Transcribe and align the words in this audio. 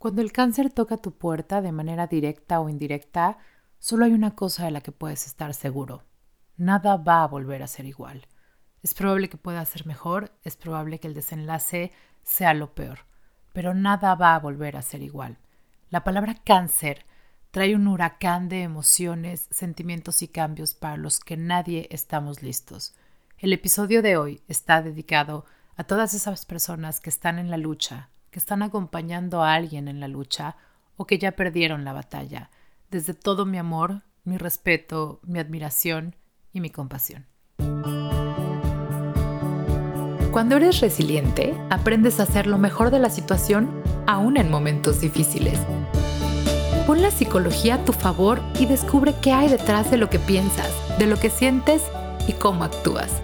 Cuando 0.00 0.22
el 0.22 0.32
cáncer 0.32 0.72
toca 0.72 0.96
tu 0.96 1.12
puerta 1.12 1.60
de 1.60 1.72
manera 1.72 2.06
directa 2.06 2.58
o 2.60 2.70
indirecta, 2.70 3.36
solo 3.78 4.06
hay 4.06 4.14
una 4.14 4.34
cosa 4.34 4.64
de 4.64 4.70
la 4.70 4.80
que 4.80 4.92
puedes 4.92 5.26
estar 5.26 5.52
seguro. 5.52 6.04
Nada 6.56 6.96
va 6.96 7.22
a 7.22 7.26
volver 7.26 7.62
a 7.62 7.66
ser 7.66 7.84
igual. 7.84 8.26
Es 8.82 8.94
probable 8.94 9.28
que 9.28 9.36
pueda 9.36 9.62
ser 9.66 9.84
mejor, 9.84 10.32
es 10.42 10.56
probable 10.56 11.00
que 11.00 11.06
el 11.06 11.12
desenlace 11.12 11.92
sea 12.22 12.54
lo 12.54 12.74
peor, 12.74 13.00
pero 13.52 13.74
nada 13.74 14.14
va 14.14 14.34
a 14.34 14.38
volver 14.38 14.78
a 14.78 14.80
ser 14.80 15.02
igual. 15.02 15.36
La 15.90 16.02
palabra 16.02 16.34
cáncer 16.46 17.04
trae 17.50 17.76
un 17.76 17.86
huracán 17.86 18.48
de 18.48 18.62
emociones, 18.62 19.48
sentimientos 19.50 20.22
y 20.22 20.28
cambios 20.28 20.72
para 20.72 20.96
los 20.96 21.20
que 21.20 21.36
nadie 21.36 21.88
estamos 21.90 22.42
listos. 22.42 22.94
El 23.36 23.52
episodio 23.52 24.00
de 24.00 24.16
hoy 24.16 24.40
está 24.48 24.80
dedicado 24.80 25.44
a 25.76 25.84
todas 25.84 26.14
esas 26.14 26.46
personas 26.46 27.00
que 27.00 27.10
están 27.10 27.38
en 27.38 27.50
la 27.50 27.58
lucha, 27.58 28.08
que 28.30 28.38
están 28.38 28.62
acompañando 28.62 29.42
a 29.42 29.54
alguien 29.54 29.88
en 29.88 30.00
la 30.00 30.08
lucha 30.08 30.56
o 30.96 31.06
que 31.06 31.18
ya 31.18 31.32
perdieron 31.32 31.84
la 31.84 31.92
batalla, 31.92 32.50
desde 32.90 33.14
todo 33.14 33.46
mi 33.46 33.58
amor, 33.58 34.02
mi 34.24 34.36
respeto, 34.38 35.20
mi 35.22 35.38
admiración 35.38 36.16
y 36.52 36.60
mi 36.60 36.70
compasión. 36.70 37.26
Cuando 40.30 40.56
eres 40.56 40.80
resiliente, 40.80 41.54
aprendes 41.70 42.20
a 42.20 42.22
hacer 42.22 42.46
lo 42.46 42.56
mejor 42.56 42.90
de 42.90 43.00
la 43.00 43.10
situación 43.10 43.82
aún 44.06 44.36
en 44.36 44.50
momentos 44.50 45.00
difíciles. 45.00 45.58
Pon 46.86 47.02
la 47.02 47.10
psicología 47.10 47.74
a 47.74 47.84
tu 47.84 47.92
favor 47.92 48.40
y 48.58 48.66
descubre 48.66 49.14
qué 49.20 49.32
hay 49.32 49.48
detrás 49.48 49.90
de 49.90 49.96
lo 49.96 50.08
que 50.08 50.18
piensas, 50.18 50.70
de 50.98 51.06
lo 51.06 51.16
que 51.18 51.30
sientes 51.30 51.82
y 52.28 52.32
cómo 52.34 52.64
actúas. 52.64 53.20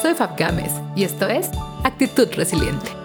Soy 0.00 0.14
Fab 0.14 0.36
Gámez 0.36 0.72
y 0.96 1.04
esto 1.04 1.28
es 1.28 1.50
Actitud 1.84 2.28
Resiliente. 2.34 2.99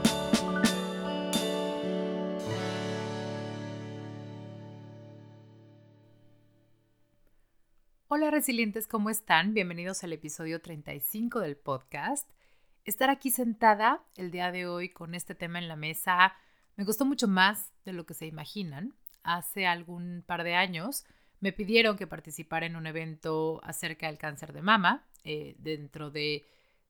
Resilientes, 8.36 8.86
¿cómo 8.86 9.10
están? 9.10 9.54
Bienvenidos 9.54 10.04
al 10.04 10.12
episodio 10.12 10.60
35 10.60 11.40
del 11.40 11.56
podcast. 11.56 12.30
Estar 12.84 13.10
aquí 13.10 13.32
sentada 13.32 14.04
el 14.18 14.30
día 14.30 14.52
de 14.52 14.68
hoy 14.68 14.90
con 14.90 15.16
este 15.16 15.36
tema 15.36 15.58
en 15.58 15.70
la 15.70 15.78
mesa 15.78 16.36
me 16.76 16.84
costó 16.84 17.06
mucho 17.06 17.30
más 17.30 17.72
de 17.86 17.94
lo 17.94 18.06
que 18.06 18.14
se 18.14 18.26
imaginan. 18.26 18.94
Hace 19.24 19.68
algún 19.68 20.22
par 20.28 20.44
de 20.44 20.54
años 20.54 21.06
me 21.40 21.54
pidieron 21.54 21.96
que 21.96 22.08
participara 22.08 22.66
en 22.66 22.76
un 22.76 22.88
evento 22.88 23.62
acerca 23.64 24.08
del 24.08 24.18
cáncer 24.18 24.52
de 24.52 24.62
mama, 24.62 25.08
eh, 25.24 25.56
dentro 25.60 26.12
de, 26.12 26.44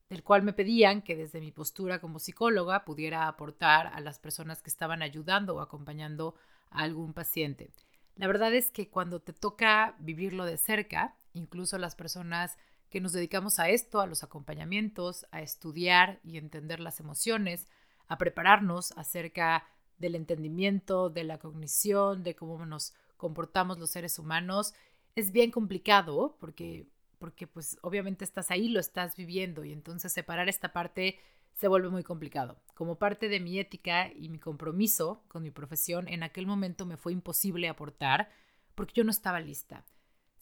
del 0.08 0.24
cual 0.24 0.42
me 0.42 0.52
pedían 0.52 1.00
que 1.00 1.14
desde 1.14 1.38
mi 1.38 1.52
postura 1.52 2.00
como 2.00 2.18
psicóloga 2.18 2.84
pudiera 2.84 3.28
aportar 3.28 3.86
a 3.86 4.00
las 4.00 4.18
personas 4.18 4.64
que 4.64 4.70
estaban 4.70 5.00
ayudando 5.00 5.54
o 5.54 5.60
acompañando 5.60 6.34
a 6.70 6.82
algún 6.82 7.12
paciente. 7.12 7.70
La 8.16 8.26
verdad 8.26 8.52
es 8.52 8.72
que 8.72 8.88
cuando 8.88 9.20
te 9.20 9.34
toca 9.34 9.94
vivirlo 10.00 10.44
de 10.44 10.56
cerca, 10.56 11.14
incluso 11.36 11.78
las 11.78 11.94
personas 11.94 12.58
que 12.90 13.00
nos 13.00 13.12
dedicamos 13.12 13.58
a 13.58 13.68
esto, 13.68 14.00
a 14.00 14.06
los 14.06 14.22
acompañamientos, 14.22 15.26
a 15.30 15.42
estudiar 15.42 16.20
y 16.22 16.38
entender 16.38 16.80
las 16.80 17.00
emociones, 17.00 17.68
a 18.08 18.18
prepararnos 18.18 18.92
acerca 18.92 19.66
del 19.98 20.14
entendimiento, 20.14 21.10
de 21.10 21.24
la 21.24 21.38
cognición, 21.38 22.22
de 22.22 22.36
cómo 22.36 22.64
nos 22.64 22.94
comportamos 23.16 23.78
los 23.78 23.90
seres 23.90 24.18
humanos, 24.18 24.74
es 25.14 25.32
bien 25.32 25.50
complicado 25.50 26.36
porque 26.38 26.86
porque 27.18 27.46
pues 27.46 27.78
obviamente 27.80 28.24
estás 28.24 28.50
ahí, 28.50 28.68
lo 28.68 28.78
estás 28.78 29.16
viviendo 29.16 29.64
y 29.64 29.72
entonces 29.72 30.12
separar 30.12 30.50
esta 30.50 30.72
parte 30.74 31.18
se 31.54 31.68
vuelve 31.68 31.88
muy 31.88 32.02
complicado. 32.02 32.60
Como 32.74 32.98
parte 32.98 33.28
de 33.28 33.40
mi 33.40 33.58
ética 33.58 34.12
y 34.12 34.28
mi 34.28 34.38
compromiso 34.38 35.24
con 35.28 35.42
mi 35.42 35.50
profesión, 35.50 36.08
en 36.08 36.22
aquel 36.22 36.46
momento 36.46 36.84
me 36.84 36.98
fue 36.98 37.12
imposible 37.12 37.68
aportar 37.68 38.30
porque 38.74 38.92
yo 38.94 39.04
no 39.04 39.10
estaba 39.10 39.40
lista. 39.40 39.84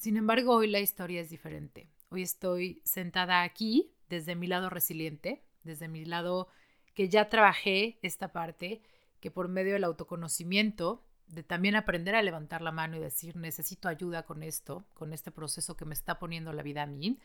Sin 0.05 0.19
embargo, 0.19 0.57
hoy 0.57 0.67
la 0.69 0.81
historia 0.81 1.23
es 1.23 1.31
diferente. 1.31 1.89
Hoy 2.11 2.21
estoy 2.21 2.83
sentada 2.85 3.43
aquí 3.43 3.91
desde 4.11 4.35
mi 4.35 4.47
lado 4.47 4.69
resiliente, 4.69 5.42
desde 5.63 5.89
mi 5.89 6.05
lado 6.05 6.48
que 6.92 7.09
ya 7.09 7.31
trabajé 7.31 7.98
esta 8.03 8.31
parte, 8.31 8.83
que 9.20 9.31
por 9.31 9.48
medio 9.48 9.73
del 9.73 9.85
autoconocimiento, 9.85 11.07
de 11.27 11.43
también 11.43 11.75
aprender 11.75 12.17
a 12.17 12.23
levantar 12.23 12.61
la 12.61 12.70
mano 12.70 12.98
y 12.98 13.01
decir, 13.01 13.37
necesito 13.37 13.89
ayuda 13.89 14.25
con 14.25 14.43
esto, 14.43 14.85
con 14.93 15.14
este 15.14 15.31
proceso 15.31 15.75
que 15.75 15.87
me 15.87 15.95
está 15.95 16.19
poniendo 16.19 16.53
la 16.53 16.63
vida 16.63 16.83
a 16.83 16.87
mí, 16.87 17.19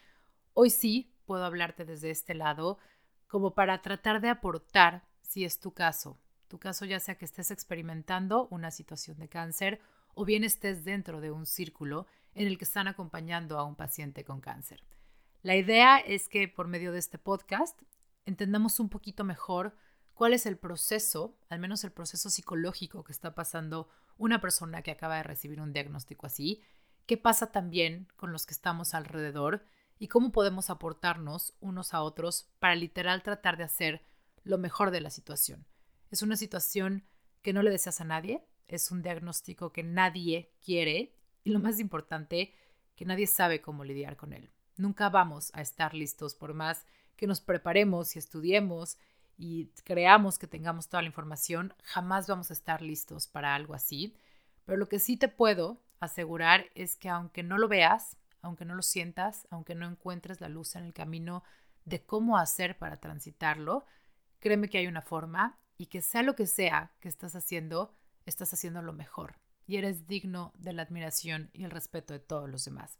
hoy 0.53 0.69
sí 0.69 1.11
puedo 1.25 1.43
hablarte 1.43 1.83
desde 1.83 2.11
este 2.11 2.33
lado 2.33 2.77
como 3.27 3.55
para 3.55 3.81
tratar 3.81 4.21
de 4.21 4.29
aportar, 4.29 5.03
si 5.21 5.43
es 5.43 5.59
tu 5.59 5.73
caso, 5.73 6.17
tu 6.47 6.59
caso 6.59 6.85
ya 6.85 7.01
sea 7.01 7.15
que 7.15 7.25
estés 7.25 7.51
experimentando 7.51 8.47
una 8.51 8.71
situación 8.71 9.19
de 9.19 9.27
cáncer 9.27 9.81
o 10.15 10.23
bien 10.23 10.45
estés 10.45 10.85
dentro 10.85 11.19
de 11.19 11.31
un 11.31 11.45
círculo 11.45 12.07
en 12.39 12.47
el 12.47 12.57
que 12.57 12.63
están 12.63 12.87
acompañando 12.87 13.59
a 13.59 13.65
un 13.65 13.75
paciente 13.75 14.23
con 14.23 14.39
cáncer. 14.39 14.81
La 15.41 15.57
idea 15.57 15.97
es 15.97 16.29
que 16.29 16.47
por 16.47 16.69
medio 16.69 16.93
de 16.93 16.99
este 16.99 17.17
podcast 17.17 17.81
entendamos 18.25 18.79
un 18.79 18.87
poquito 18.87 19.25
mejor 19.25 19.75
cuál 20.13 20.33
es 20.33 20.45
el 20.45 20.57
proceso, 20.57 21.37
al 21.49 21.59
menos 21.59 21.83
el 21.83 21.91
proceso 21.91 22.29
psicológico 22.29 23.03
que 23.03 23.11
está 23.11 23.35
pasando 23.35 23.89
una 24.17 24.39
persona 24.39 24.81
que 24.83 24.91
acaba 24.91 25.17
de 25.17 25.23
recibir 25.23 25.59
un 25.59 25.73
diagnóstico 25.73 26.27
así, 26.27 26.61
qué 27.05 27.17
pasa 27.17 27.51
también 27.51 28.07
con 28.15 28.31
los 28.31 28.45
que 28.45 28.53
estamos 28.53 28.93
alrededor 28.93 29.65
y 29.97 30.07
cómo 30.07 30.31
podemos 30.31 30.69
aportarnos 30.69 31.57
unos 31.59 31.93
a 31.93 32.01
otros 32.01 32.53
para 32.59 32.75
literal 32.75 33.21
tratar 33.21 33.57
de 33.57 33.65
hacer 33.65 34.01
lo 34.45 34.57
mejor 34.57 34.91
de 34.91 35.01
la 35.01 35.09
situación. 35.09 35.67
Es 36.09 36.21
una 36.21 36.37
situación 36.37 37.03
que 37.41 37.51
no 37.51 37.63
le 37.63 37.71
deseas 37.71 37.99
a 37.99 38.05
nadie, 38.05 38.47
es 38.69 38.91
un 38.91 39.01
diagnóstico 39.01 39.73
que 39.73 39.83
nadie 39.83 40.53
quiere 40.63 41.18
y 41.43 41.51
lo 41.51 41.59
más 41.59 41.79
importante, 41.79 42.53
que 42.95 43.05
nadie 43.05 43.27
sabe 43.27 43.61
cómo 43.61 43.83
lidiar 43.83 44.17
con 44.17 44.33
él. 44.33 44.51
Nunca 44.75 45.09
vamos 45.09 45.51
a 45.53 45.61
estar 45.61 45.93
listos 45.93 46.35
por 46.35 46.53
más 46.53 46.85
que 47.15 47.27
nos 47.27 47.41
preparemos 47.41 48.15
y 48.15 48.19
estudiemos 48.19 48.97
y 49.37 49.67
creamos 49.83 50.37
que 50.37 50.47
tengamos 50.47 50.89
toda 50.89 51.01
la 51.01 51.07
información, 51.07 51.73
jamás 51.83 52.27
vamos 52.27 52.49
a 52.49 52.53
estar 52.53 52.81
listos 52.81 53.27
para 53.27 53.55
algo 53.55 53.73
así. 53.73 54.15
Pero 54.65 54.77
lo 54.77 54.89
que 54.89 54.99
sí 54.99 55.17
te 55.17 55.29
puedo 55.29 55.81
asegurar 55.99 56.65
es 56.75 56.95
que 56.95 57.09
aunque 57.09 57.43
no 57.43 57.57
lo 57.57 57.67
veas, 57.67 58.17
aunque 58.41 58.65
no 58.65 58.75
lo 58.75 58.81
sientas, 58.81 59.47
aunque 59.49 59.75
no 59.75 59.87
encuentres 59.87 60.41
la 60.41 60.49
luz 60.49 60.75
en 60.75 60.83
el 60.83 60.93
camino 60.93 61.43
de 61.85 62.01
cómo 62.05 62.37
hacer 62.37 62.77
para 62.77 62.99
transitarlo, 62.99 63.85
créeme 64.39 64.69
que 64.69 64.77
hay 64.77 64.87
una 64.87 65.01
forma 65.01 65.57
y 65.77 65.87
que 65.87 66.01
sea 66.01 66.23
lo 66.23 66.35
que 66.35 66.47
sea 66.47 66.91
que 66.99 67.07
estás 67.07 67.35
haciendo, 67.35 67.95
estás 68.25 68.53
haciendo 68.53 68.81
lo 68.81 68.93
mejor 68.93 69.35
y 69.69 69.77
eres 69.77 70.07
digno 70.07 70.51
de 70.57 70.73
la 70.73 70.81
admiración 70.81 71.51
y 71.53 71.63
el 71.63 71.69
respeto 71.69 72.11
de 72.11 72.19
todos 72.19 72.49
los 72.49 72.65
demás. 72.65 72.97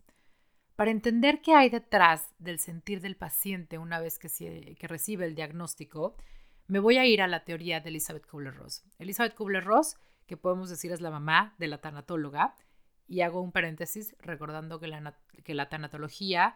Para 0.75 0.91
entender 0.91 1.41
qué 1.41 1.55
hay 1.55 1.71
detrás 1.71 2.31
del 2.37 2.59
sentir 2.59 3.01
del 3.01 3.15
paciente 3.15 3.79
una 3.79 3.99
vez 3.99 4.19
que, 4.19 4.77
recibe 4.87 5.25
el 5.25 5.33
diagnóstico, 5.33 6.15
me 6.67 6.77
voy 6.77 6.97
a 6.97 7.07
ir 7.07 7.23
a 7.23 7.27
la 7.27 7.43
teoría 7.43 7.79
de 7.79 7.89
Elizabeth 7.89 8.27
Kubler-Ross. 8.27 8.83
Elizabeth 8.99 9.33
Kubler-Ross, 9.33 9.97
que 10.27 10.37
podemos 10.37 10.69
decir 10.69 10.91
es 10.91 11.01
la 11.01 11.09
mamá 11.09 11.55
de 11.57 11.69
la 11.69 11.81
tanatóloga, 11.81 12.55
y 13.07 13.21
hago 13.21 13.41
un 13.41 13.51
paréntesis 13.51 14.15
recordando 14.19 14.79
que 14.79 14.89
la, 14.89 15.17
que 15.43 15.55
la 15.55 15.69
tanatología 15.69 16.55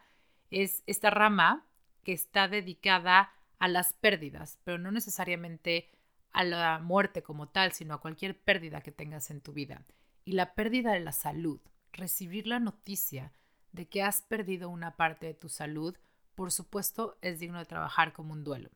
es 0.51 0.83
esta 0.85 1.09
rama 1.09 1.65
que 2.03 2.13
está 2.13 2.47
dedicada 2.47 3.31
a 3.57 3.67
las 3.67 3.93
pérdidas, 3.93 4.59
pero 4.63 4.77
no 4.77 4.91
necesariamente 4.91 5.89
a 6.33 6.43
la 6.43 6.77
muerte 6.77 7.23
como 7.23 7.49
tal, 7.49 7.71
sino 7.71 7.95
a 7.95 7.99
cualquier 7.99 8.39
pérdida 8.39 8.81
que 8.81 8.91
tengas 8.91 9.31
en 9.31 9.41
tu 9.41 9.53
vida. 9.53 9.83
Y 10.25 10.33
la 10.33 10.55
pérdida 10.55 10.93
de 10.93 10.99
la 10.99 11.11
salud, 11.11 11.59
recibir 11.91 12.47
la 12.47 12.59
noticia 12.59 13.33
de 13.71 13.87
que 13.87 14.03
has 14.03 14.21
perdido 14.21 14.69
una 14.69 14.95
parte 14.95 15.25
de 15.25 15.33
tu 15.33 15.49
salud, 15.49 15.97
por 16.35 16.51
supuesto, 16.51 17.17
es 17.21 17.39
digno 17.39 17.59
de 17.59 17.65
trabajar 17.65 18.13
como 18.13 18.33
un 18.33 18.43
duelo. 18.43 18.69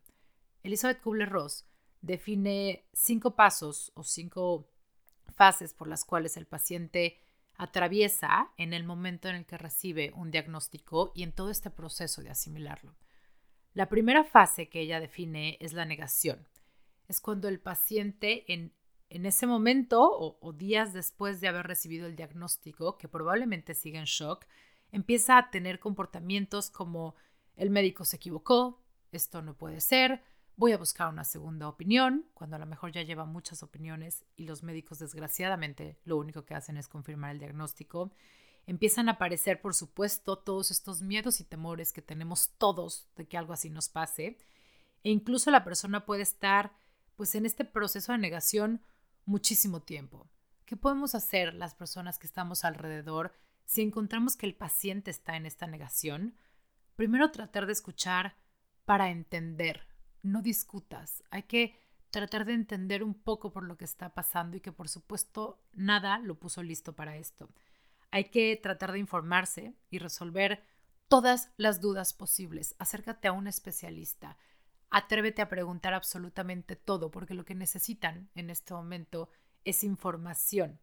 Elizabeth 0.63 1.01
Kubler-Ross 1.01 1.65
define 2.01 2.85
cinco 2.93 3.35
pasos 3.35 3.91
o 3.95 4.03
cinco 4.03 4.69
fases 5.35 5.73
por 5.73 5.87
las 5.87 6.05
cuales 6.05 6.37
el 6.37 6.47
paciente 6.47 7.17
atraviesa 7.55 8.51
en 8.57 8.73
el 8.73 8.83
momento 8.83 9.29
en 9.29 9.35
el 9.35 9.45
que 9.45 9.57
recibe 9.57 10.11
un 10.15 10.31
diagnóstico 10.31 11.11
y 11.15 11.23
en 11.23 11.31
todo 11.31 11.49
este 11.49 11.71
proceso 11.71 12.21
de 12.21 12.29
asimilarlo. 12.29 12.95
La 13.73 13.89
primera 13.89 14.23
fase 14.23 14.69
que 14.69 14.81
ella 14.81 14.99
define 14.99 15.57
es 15.59 15.73
la 15.73 15.85
negación. 15.85 16.47
Es 17.07 17.21
cuando 17.21 17.47
el 17.47 17.59
paciente 17.59 18.51
en, 18.51 18.73
ese 19.09 19.47
momento 19.47 20.01
o, 20.01 20.37
o 20.41 20.53
días 20.53 20.93
después 20.93 21.39
de 21.41 21.47
haber 21.47 21.67
recibido 21.67 22.07
el 22.07 22.15
diagnóstico, 22.15 22.97
que 22.97 23.07
probablemente 23.07 23.73
sigue 23.73 23.99
en 23.99 24.05
shock, 24.05 24.45
empieza 24.91 25.37
a 25.37 25.49
tener 25.49 25.79
comportamientos 25.79 26.69
como 26.69 27.15
el 27.55 27.69
médico 27.69 28.05
se 28.05 28.17
equivocó, 28.17 28.81
esto 29.11 29.41
no 29.41 29.55
puede 29.55 29.81
ser, 29.81 30.21
voy 30.57 30.71
a 30.71 30.77
buscar 30.77 31.09
una 31.09 31.23
segunda 31.23 31.67
opinión, 31.69 32.25
cuando 32.33 32.55
a 32.55 32.59
lo 32.59 32.65
mejor 32.65 32.91
ya 32.91 33.03
lleva 33.03 33.25
muchas 33.25 33.63
opiniones 33.63 34.25
y 34.35 34.45
los 34.45 34.63
médicos 34.63 34.99
desgraciadamente 34.99 35.99
lo 36.03 36.17
único 36.17 36.45
que 36.45 36.55
hacen 36.55 36.77
es 36.77 36.87
confirmar 36.87 37.31
el 37.31 37.39
diagnóstico. 37.39 38.11
Empiezan 38.65 39.07
a 39.07 39.13
aparecer, 39.13 39.61
por 39.61 39.75
supuesto, 39.75 40.39
todos 40.39 40.71
estos 40.71 41.01
miedos 41.01 41.39
y 41.39 41.45
temores 41.45 41.93
que 41.93 42.01
tenemos 42.01 42.49
todos 42.57 43.07
de 43.15 43.27
que 43.27 43.37
algo 43.37 43.53
así 43.53 43.69
nos 43.69 43.87
pase. 43.87 44.37
E 45.03 45.11
incluso 45.11 45.51
la 45.51 45.63
persona 45.63 46.05
puede 46.05 46.23
estar 46.23 46.73
pues 47.15 47.33
en 47.35 47.45
este 47.45 47.63
proceso 47.63 48.11
de 48.11 48.17
negación 48.17 48.81
muchísimo 49.27 49.81
tiempo. 49.81 50.27
¿Qué 50.65 50.75
podemos 50.75 51.13
hacer 51.13 51.53
las 51.53 51.75
personas 51.75 52.17
que 52.17 52.25
estamos 52.25 52.65
alrededor 52.65 53.33
si 53.65 53.81
encontramos 53.81 54.35
que 54.35 54.47
el 54.47 54.55
paciente 54.55 55.11
está 55.11 55.35
en 55.35 55.45
esta 55.45 55.67
negación? 55.67 56.35
Primero 56.95 57.29
tratar 57.29 57.67
de 57.67 57.73
escuchar 57.73 58.35
para 58.85 59.09
entender, 59.09 59.85
no 60.23 60.41
discutas. 60.41 61.23
Hay 61.29 61.43
que 61.43 61.77
tratar 62.09 62.45
de 62.45 62.53
entender 62.53 63.03
un 63.03 63.13
poco 63.13 63.51
por 63.51 63.63
lo 63.63 63.77
que 63.77 63.85
está 63.85 64.13
pasando 64.13 64.57
y 64.57 64.61
que 64.61 64.71
por 64.71 64.89
supuesto 64.89 65.61
nada 65.73 66.19
lo 66.19 66.39
puso 66.39 66.63
listo 66.63 66.95
para 66.95 67.17
esto. 67.17 67.49
Hay 68.11 68.25
que 68.25 68.55
tratar 68.55 68.93
de 68.93 68.99
informarse 68.99 69.75
y 69.89 69.99
resolver 69.99 70.63
todas 71.07 71.51
las 71.57 71.81
dudas 71.81 72.13
posibles. 72.13 72.75
Acércate 72.79 73.27
a 73.27 73.33
un 73.33 73.47
especialista. 73.47 74.37
Atrévete 74.89 75.41
a 75.41 75.49
preguntar 75.49 75.93
absolutamente 75.93 76.75
todo 76.75 77.11
porque 77.11 77.33
lo 77.33 77.45
que 77.45 77.55
necesitan 77.55 78.29
en 78.35 78.49
este 78.49 78.73
momento 78.73 79.29
es 79.65 79.83
información. 79.83 80.79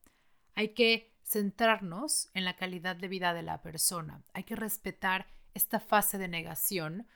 Hay 0.55 0.71
que 0.75 1.15
centrarnos 1.23 2.29
en 2.35 2.45
la 2.45 2.57
calidad 2.57 2.97
de 2.97 3.09
vida 3.09 3.33
de 3.33 3.43
la 3.43 3.63
persona. 3.63 4.23
Hay 4.35 4.45
que 4.45 4.57
respetar 4.57 5.27
esta 5.55 5.81
fase 5.81 6.19
de 6.19 6.29
negación 6.29 7.07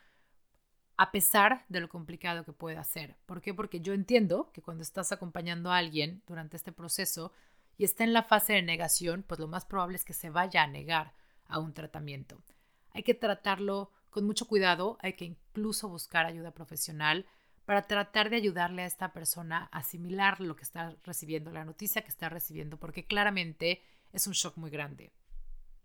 a 0.96 1.12
pesar 1.12 1.64
de 1.68 1.80
lo 1.80 1.88
complicado 1.88 2.44
que 2.44 2.52
pueda 2.52 2.82
ser. 2.82 3.16
¿Por 3.26 3.40
qué? 3.40 3.54
Porque 3.54 3.80
yo 3.80 3.92
entiendo 3.92 4.50
que 4.52 4.62
cuando 4.62 4.82
estás 4.82 5.12
acompañando 5.12 5.70
a 5.70 5.76
alguien 5.76 6.22
durante 6.26 6.56
este 6.56 6.72
proceso 6.72 7.32
y 7.76 7.84
está 7.84 8.02
en 8.02 8.12
la 8.12 8.24
fase 8.24 8.54
de 8.54 8.62
negación, 8.62 9.22
pues 9.22 9.38
lo 9.38 9.46
más 9.46 9.64
probable 9.64 9.96
es 9.96 10.04
que 10.04 10.12
se 10.12 10.30
vaya 10.30 10.64
a 10.64 10.66
negar 10.66 11.14
a 11.46 11.60
un 11.60 11.72
tratamiento. 11.72 12.42
Hay 12.90 13.04
que 13.04 13.14
tratarlo 13.14 13.92
con 14.10 14.24
mucho 14.24 14.46
cuidado, 14.46 14.98
hay 15.00 15.14
que 15.14 15.24
incluso 15.24 15.88
buscar 15.88 16.26
ayuda 16.26 16.52
profesional 16.52 17.26
para 17.64 17.86
tratar 17.86 18.30
de 18.30 18.36
ayudarle 18.36 18.82
a 18.82 18.86
esta 18.86 19.12
persona 19.12 19.68
a 19.70 19.78
asimilar 19.78 20.40
lo 20.40 20.56
que 20.56 20.62
está 20.62 20.96
recibiendo, 21.04 21.50
la 21.50 21.64
noticia 21.64 22.02
que 22.02 22.08
está 22.08 22.28
recibiendo, 22.28 22.78
porque 22.78 23.06
claramente 23.06 23.82
es 24.12 24.26
un 24.26 24.32
shock 24.32 24.56
muy 24.56 24.70
grande. 24.70 25.12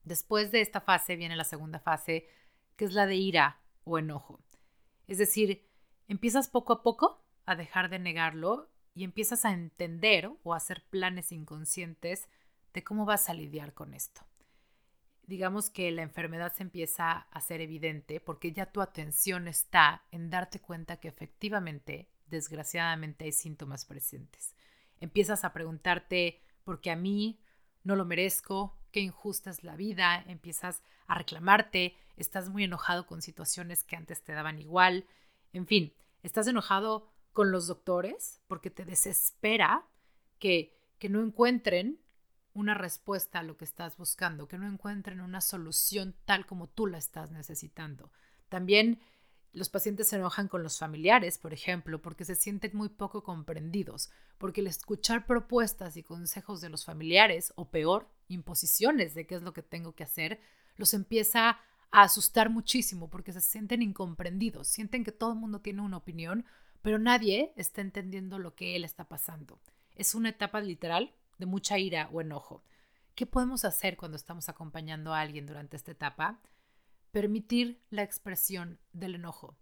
Después 0.03 0.51
de 0.51 0.61
esta 0.61 0.81
fase 0.81 1.15
viene 1.15 1.35
la 1.35 1.43
segunda 1.43 1.79
fase, 1.79 2.27
que 2.77 2.85
es 2.85 2.93
la 2.93 3.05
de 3.05 3.15
ira 3.15 3.59
o 3.83 3.99
enojo. 3.99 4.39
Es 5.07 5.17
decir, 5.17 5.67
empiezas 6.07 6.47
poco 6.47 6.73
a 6.73 6.83
poco 6.83 7.21
a 7.45 7.55
dejar 7.55 7.89
de 7.89 7.99
negarlo 7.99 8.69
y 8.95 9.03
empiezas 9.03 9.43
a 9.45 9.51
entender 9.51 10.31
o 10.43 10.53
a 10.53 10.57
hacer 10.57 10.85
planes 10.89 11.31
inconscientes 11.31 12.29
de 12.73 12.83
cómo 12.83 13.05
vas 13.05 13.29
a 13.29 13.33
lidiar 13.33 13.73
con 13.73 13.93
esto. 13.93 14.21
Digamos 15.25 15.69
que 15.69 15.89
la 15.91 16.01
enfermedad 16.01 16.53
se 16.53 16.63
empieza 16.63 17.11
a 17.11 17.27
hacer 17.31 17.61
evidente 17.61 18.19
porque 18.19 18.51
ya 18.51 18.65
tu 18.65 18.81
atención 18.81 19.47
está 19.47 20.03
en 20.11 20.29
darte 20.29 20.59
cuenta 20.59 20.97
que 20.97 21.07
efectivamente, 21.07 22.09
desgraciadamente, 22.27 23.25
hay 23.25 23.31
síntomas 23.31 23.85
presentes. 23.85 24.53
Empiezas 24.99 25.45
a 25.45 25.53
preguntarte 25.53 26.41
por 26.63 26.81
qué 26.81 26.91
a 26.91 26.95
mí 26.95 27.39
no 27.83 27.95
lo 27.95 28.05
merezco, 28.05 28.77
qué 28.91 28.99
injusta 28.99 29.49
es 29.49 29.63
la 29.63 29.75
vida, 29.75 30.23
empiezas 30.27 30.81
a 31.07 31.15
reclamarte, 31.15 31.95
estás 32.17 32.49
muy 32.49 32.65
enojado 32.65 33.05
con 33.05 33.21
situaciones 33.21 33.83
que 33.83 33.95
antes 33.95 34.23
te 34.23 34.33
daban 34.33 34.59
igual, 34.59 35.05
en 35.53 35.67
fin, 35.67 35.93
estás 36.21 36.47
enojado 36.47 37.07
con 37.31 37.51
los 37.51 37.67
doctores 37.67 38.41
porque 38.47 38.69
te 38.69 38.85
desespera 38.85 39.85
que, 40.39 40.77
que 40.99 41.09
no 41.09 41.21
encuentren 41.21 41.99
una 42.53 42.73
respuesta 42.73 43.39
a 43.39 43.43
lo 43.43 43.57
que 43.57 43.65
estás 43.65 43.97
buscando, 43.97 44.47
que 44.47 44.57
no 44.57 44.67
encuentren 44.67 45.21
una 45.21 45.41
solución 45.41 46.15
tal 46.25 46.45
como 46.45 46.67
tú 46.67 46.87
la 46.87 46.97
estás 46.97 47.31
necesitando. 47.31 48.11
También 48.49 48.99
los 49.53 49.69
pacientes 49.69 50.07
se 50.07 50.15
enojan 50.15 50.47
con 50.47 50.63
los 50.63 50.79
familiares, 50.79 51.37
por 51.37 51.53
ejemplo, 51.53 52.01
porque 52.01 52.25
se 52.25 52.35
sienten 52.35 52.71
muy 52.73 52.89
poco 52.89 53.23
comprendidos, 53.23 54.09
porque 54.37 54.61
el 54.61 54.67
escuchar 54.67 55.27
propuestas 55.27 55.95
y 55.95 56.03
consejos 56.03 56.59
de 56.59 56.69
los 56.69 56.85
familiares, 56.85 57.53
o 57.55 57.69
peor, 57.69 58.09
imposiciones 58.27 59.13
de 59.13 59.27
qué 59.27 59.35
es 59.35 59.43
lo 59.43 59.53
que 59.53 59.61
tengo 59.61 59.93
que 59.93 60.03
hacer, 60.03 60.39
los 60.75 60.95
empieza 60.95 61.59
a 61.91 62.01
asustar 62.01 62.49
muchísimo 62.49 63.09
porque 63.11 63.31
se 63.31 63.41
sienten 63.41 63.83
incomprendidos, 63.83 64.67
sienten 64.67 65.03
que 65.03 65.11
todo 65.11 65.33
el 65.33 65.39
mundo 65.39 65.61
tiene 65.61 65.81
una 65.81 65.97
opinión, 65.97 66.45
pero 66.81 66.97
nadie 66.97 67.53
está 67.55 67.81
entendiendo 67.81 68.39
lo 68.39 68.55
que 68.55 68.75
él 68.75 68.83
está 68.83 69.07
pasando. 69.07 69.59
Es 69.95 70.15
una 70.15 70.29
etapa 70.29 70.61
literal 70.61 71.13
de 71.37 71.45
mucha 71.45 71.77
ira 71.77 72.09
o 72.11 72.21
enojo. 72.21 72.63
¿Qué 73.15 73.25
podemos 73.25 73.65
hacer 73.65 73.97
cuando 73.97 74.17
estamos 74.17 74.49
acompañando 74.49 75.13
a 75.13 75.21
alguien 75.21 75.45
durante 75.45 75.77
esta 75.77 75.91
etapa? 75.91 76.41
Permitir 77.11 77.83
la 77.89 78.03
expresión 78.03 78.79
del 78.91 79.15
enojo. 79.15 79.57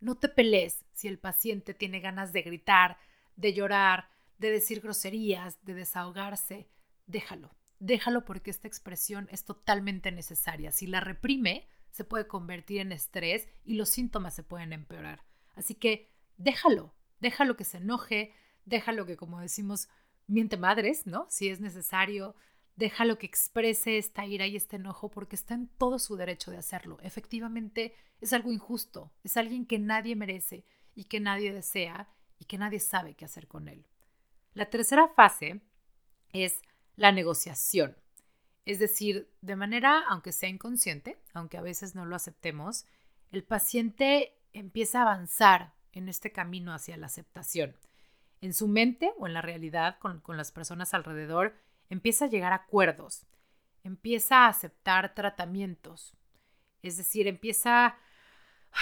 No 0.00 0.16
te 0.16 0.28
pelees 0.28 0.84
si 0.92 1.08
el 1.08 1.18
paciente 1.18 1.74
tiene 1.74 2.00
ganas 2.00 2.32
de 2.32 2.42
gritar, 2.42 2.98
de 3.36 3.52
llorar, 3.52 4.08
de 4.38 4.50
decir 4.50 4.80
groserías, 4.80 5.64
de 5.64 5.74
desahogarse. 5.74 6.68
Déjalo, 7.06 7.54
déjalo 7.78 8.24
porque 8.24 8.50
esta 8.50 8.68
expresión 8.68 9.28
es 9.30 9.44
totalmente 9.44 10.12
necesaria. 10.12 10.70
Si 10.70 10.86
la 10.86 11.00
reprime, 11.00 11.68
se 11.90 12.04
puede 12.04 12.26
convertir 12.26 12.80
en 12.80 12.92
estrés 12.92 13.48
y 13.64 13.74
los 13.74 13.88
síntomas 13.88 14.34
se 14.34 14.42
pueden 14.42 14.72
empeorar. 14.72 15.24
Así 15.54 15.74
que 15.74 16.10
déjalo, 16.36 16.94
déjalo 17.20 17.56
que 17.56 17.64
se 17.64 17.78
enoje, 17.78 18.34
déjalo 18.64 19.06
que, 19.06 19.16
como 19.16 19.40
decimos, 19.40 19.88
miente 20.32 20.56
madres, 20.56 21.06
¿no? 21.06 21.26
Si 21.28 21.48
es 21.48 21.60
necesario, 21.60 22.34
déjalo 22.76 23.18
que 23.18 23.26
exprese 23.26 23.98
esta 23.98 24.26
ira 24.26 24.46
y 24.46 24.56
este 24.56 24.76
enojo 24.76 25.10
porque 25.10 25.36
está 25.36 25.54
en 25.54 25.68
todo 25.68 25.98
su 25.98 26.16
derecho 26.16 26.50
de 26.50 26.58
hacerlo. 26.58 26.98
Efectivamente, 27.02 27.94
es 28.20 28.32
algo 28.32 28.50
injusto, 28.50 29.12
es 29.22 29.36
alguien 29.36 29.66
que 29.66 29.78
nadie 29.78 30.16
merece 30.16 30.64
y 30.94 31.04
que 31.04 31.20
nadie 31.20 31.52
desea 31.52 32.08
y 32.38 32.46
que 32.46 32.58
nadie 32.58 32.80
sabe 32.80 33.14
qué 33.14 33.24
hacer 33.24 33.46
con 33.46 33.68
él. 33.68 33.86
La 34.54 34.70
tercera 34.70 35.08
fase 35.08 35.60
es 36.32 36.62
la 36.96 37.12
negociación. 37.12 37.96
Es 38.64 38.78
decir, 38.78 39.30
de 39.40 39.56
manera, 39.56 40.02
aunque 40.08 40.32
sea 40.32 40.48
inconsciente, 40.48 41.20
aunque 41.34 41.58
a 41.58 41.62
veces 41.62 41.94
no 41.94 42.04
lo 42.06 42.16
aceptemos, 42.16 42.86
el 43.32 43.44
paciente 43.44 44.38
empieza 44.52 45.00
a 45.00 45.02
avanzar 45.02 45.74
en 45.92 46.08
este 46.08 46.32
camino 46.32 46.72
hacia 46.72 46.96
la 46.96 47.06
aceptación 47.06 47.76
en 48.42 48.52
su 48.52 48.68
mente 48.68 49.12
o 49.18 49.26
en 49.26 49.32
la 49.32 49.40
realidad 49.40 49.98
con, 49.98 50.20
las 50.36 50.50
personas 50.50 50.92
alrededor, 50.92 51.56
empieza 51.88 52.26
a 52.26 52.28
llegar 52.28 52.52
a 52.52 52.56
acuerdos, 52.56 53.24
empieza 53.84 54.44
a 54.44 54.48
aceptar 54.48 55.14
tratamientos. 55.14 56.12
Es 56.82 56.96
decir, 56.96 57.28
empieza, 57.28 57.96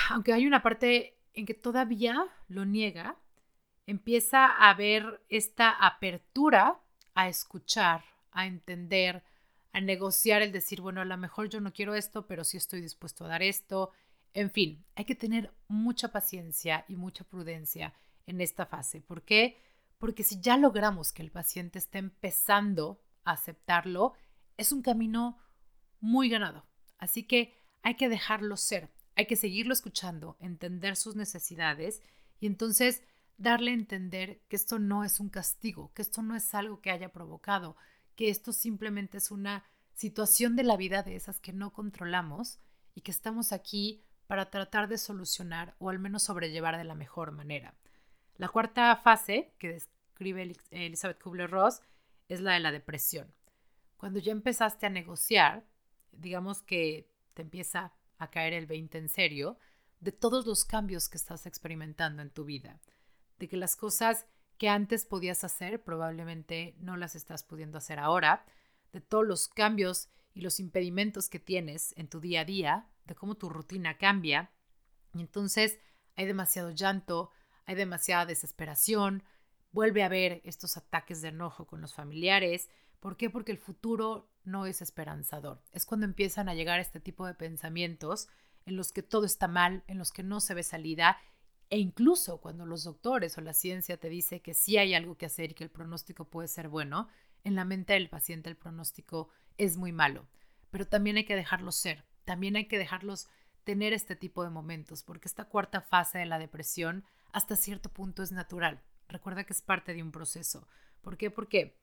aunque 0.08 0.32
hay 0.32 0.46
una 0.46 0.62
parte 0.62 1.18
en 1.34 1.44
que 1.44 1.54
todavía 1.54 2.26
lo 2.48 2.64
niega, 2.64 3.16
empieza 3.86 4.46
a 4.46 4.72
ver 4.74 5.22
esta 5.28 5.70
apertura 5.70 6.80
a 7.14 7.28
escuchar, 7.28 8.02
a 8.32 8.46
entender, 8.46 9.22
a 9.72 9.80
negociar 9.82 10.40
el 10.40 10.52
decir, 10.52 10.80
bueno, 10.80 11.02
a 11.02 11.04
lo 11.04 11.18
mejor 11.18 11.50
yo 11.50 11.60
no 11.60 11.72
quiero 11.74 11.94
esto, 11.94 12.26
pero 12.26 12.44
sí 12.44 12.56
estoy 12.56 12.80
dispuesto 12.80 13.26
a 13.26 13.28
dar 13.28 13.42
esto. 13.42 13.90
En 14.32 14.50
fin, 14.50 14.86
hay 14.94 15.04
que 15.04 15.14
tener 15.14 15.52
mucha 15.68 16.08
paciencia 16.08 16.86
y 16.88 16.96
mucha 16.96 17.24
prudencia 17.24 17.92
en 18.30 18.40
esta 18.40 18.64
fase. 18.64 19.00
¿Por 19.00 19.22
qué? 19.24 19.60
Porque 19.98 20.22
si 20.22 20.40
ya 20.40 20.56
logramos 20.56 21.12
que 21.12 21.22
el 21.22 21.30
paciente 21.30 21.78
esté 21.78 21.98
empezando 21.98 23.02
a 23.24 23.32
aceptarlo, 23.32 24.14
es 24.56 24.72
un 24.72 24.82
camino 24.82 25.38
muy 26.00 26.28
ganado. 26.28 26.64
Así 26.98 27.24
que 27.24 27.54
hay 27.82 27.96
que 27.96 28.08
dejarlo 28.08 28.56
ser, 28.56 28.90
hay 29.16 29.26
que 29.26 29.36
seguirlo 29.36 29.72
escuchando, 29.72 30.36
entender 30.40 30.96
sus 30.96 31.16
necesidades 31.16 32.02
y 32.38 32.46
entonces 32.46 33.02
darle 33.36 33.72
a 33.72 33.74
entender 33.74 34.42
que 34.48 34.56
esto 34.56 34.78
no 34.78 35.02
es 35.04 35.18
un 35.18 35.28
castigo, 35.28 35.92
que 35.94 36.02
esto 36.02 36.22
no 36.22 36.36
es 36.36 36.54
algo 36.54 36.80
que 36.80 36.90
haya 36.90 37.12
provocado, 37.12 37.76
que 38.16 38.28
esto 38.28 38.52
simplemente 38.52 39.18
es 39.18 39.30
una 39.30 39.64
situación 39.94 40.56
de 40.56 40.62
la 40.62 40.76
vida 40.76 41.02
de 41.02 41.16
esas 41.16 41.40
que 41.40 41.52
no 41.52 41.72
controlamos 41.72 42.58
y 42.94 43.00
que 43.00 43.10
estamos 43.10 43.52
aquí 43.52 44.04
para 44.26 44.50
tratar 44.50 44.88
de 44.88 44.98
solucionar 44.98 45.74
o 45.78 45.90
al 45.90 45.98
menos 45.98 46.22
sobrellevar 46.22 46.76
de 46.76 46.84
la 46.84 46.94
mejor 46.94 47.32
manera. 47.32 47.74
La 48.40 48.48
cuarta 48.48 48.96
fase 48.96 49.52
que 49.58 49.68
describe 49.68 50.56
Elizabeth 50.70 51.22
Kubler-Ross 51.22 51.82
es 52.26 52.40
la 52.40 52.54
de 52.54 52.60
la 52.60 52.72
depresión. 52.72 53.34
Cuando 53.98 54.18
ya 54.18 54.32
empezaste 54.32 54.86
a 54.86 54.88
negociar, 54.88 55.66
digamos 56.10 56.62
que 56.62 57.06
te 57.34 57.42
empieza 57.42 57.92
a 58.16 58.30
caer 58.30 58.54
el 58.54 58.64
20 58.64 58.96
en 58.96 59.10
serio 59.10 59.58
de 60.00 60.12
todos 60.12 60.46
los 60.46 60.64
cambios 60.64 61.10
que 61.10 61.18
estás 61.18 61.44
experimentando 61.44 62.22
en 62.22 62.30
tu 62.30 62.46
vida, 62.46 62.80
de 63.38 63.46
que 63.46 63.58
las 63.58 63.76
cosas 63.76 64.26
que 64.56 64.70
antes 64.70 65.04
podías 65.04 65.44
hacer 65.44 65.84
probablemente 65.84 66.74
no 66.78 66.96
las 66.96 67.16
estás 67.16 67.44
pudiendo 67.44 67.76
hacer 67.76 67.98
ahora, 67.98 68.46
de 68.94 69.02
todos 69.02 69.26
los 69.26 69.48
cambios 69.48 70.08
y 70.32 70.40
los 70.40 70.60
impedimentos 70.60 71.28
que 71.28 71.40
tienes 71.40 71.92
en 71.98 72.08
tu 72.08 72.20
día 72.20 72.40
a 72.40 72.46
día, 72.46 72.88
de 73.04 73.14
cómo 73.14 73.34
tu 73.34 73.50
rutina 73.50 73.98
cambia. 73.98 74.50
Y 75.12 75.20
entonces 75.20 75.78
hay 76.16 76.24
demasiado 76.24 76.70
llanto, 76.70 77.32
hay 77.70 77.76
demasiada 77.76 78.26
desesperación, 78.26 79.22
vuelve 79.70 80.02
a 80.02 80.06
haber 80.06 80.40
estos 80.44 80.76
ataques 80.76 81.22
de 81.22 81.28
enojo 81.28 81.68
con 81.68 81.80
los 81.80 81.94
familiares. 81.94 82.68
¿Por 82.98 83.16
qué? 83.16 83.30
Porque 83.30 83.52
el 83.52 83.58
futuro 83.58 84.28
no 84.42 84.66
es 84.66 84.82
esperanzador. 84.82 85.62
Es 85.70 85.86
cuando 85.86 86.04
empiezan 86.04 86.48
a 86.48 86.54
llegar 86.54 86.80
este 86.80 86.98
tipo 86.98 87.26
de 87.26 87.34
pensamientos 87.34 88.28
en 88.66 88.76
los 88.76 88.90
que 88.90 89.04
todo 89.04 89.24
está 89.24 89.46
mal, 89.46 89.84
en 89.86 89.98
los 89.98 90.10
que 90.10 90.24
no 90.24 90.40
se 90.40 90.54
ve 90.54 90.64
salida 90.64 91.18
E 91.70 91.78
incluso 91.78 92.40
cuando 92.40 92.66
los 92.66 92.82
doctores 92.82 93.38
o 93.38 93.40
la 93.40 93.54
ciencia 93.54 93.96
te 93.96 94.08
dice 94.08 94.42
que 94.42 94.52
sí 94.52 94.76
hay 94.76 94.92
algo 94.92 95.16
que 95.16 95.26
hacer 95.26 95.52
y 95.52 95.54
que 95.54 95.62
el 95.62 95.70
pronóstico 95.70 96.24
puede 96.24 96.48
ser 96.48 96.68
bueno, 96.68 97.06
en 97.44 97.54
la 97.54 97.64
mente 97.64 97.92
del 97.92 98.10
paciente 98.10 98.50
el 98.50 98.56
pronóstico 98.56 99.28
es 99.58 99.76
muy 99.76 99.92
malo. 99.92 100.26
Pero 100.72 100.88
también 100.88 101.18
hay 101.18 101.24
que 101.24 101.36
dejarlos 101.36 101.76
ser, 101.76 102.04
también 102.24 102.56
hay 102.56 102.66
que 102.66 102.78
dejarlos 102.78 103.28
tener 103.62 103.92
este 103.92 104.16
tipo 104.16 104.42
de 104.42 104.50
momentos, 104.50 105.04
porque 105.04 105.28
esta 105.28 105.44
cuarta 105.44 105.80
fase 105.80 106.18
de 106.18 106.26
la 106.26 106.40
depresión 106.40 107.04
hasta 107.32 107.56
cierto 107.56 107.88
punto 107.88 108.22
es 108.22 108.32
natural. 108.32 108.82
Recuerda 109.08 109.44
que 109.44 109.52
es 109.52 109.62
parte 109.62 109.94
de 109.94 110.02
un 110.02 110.12
proceso. 110.12 110.66
¿Por 111.00 111.16
qué? 111.16 111.30
Porque 111.30 111.78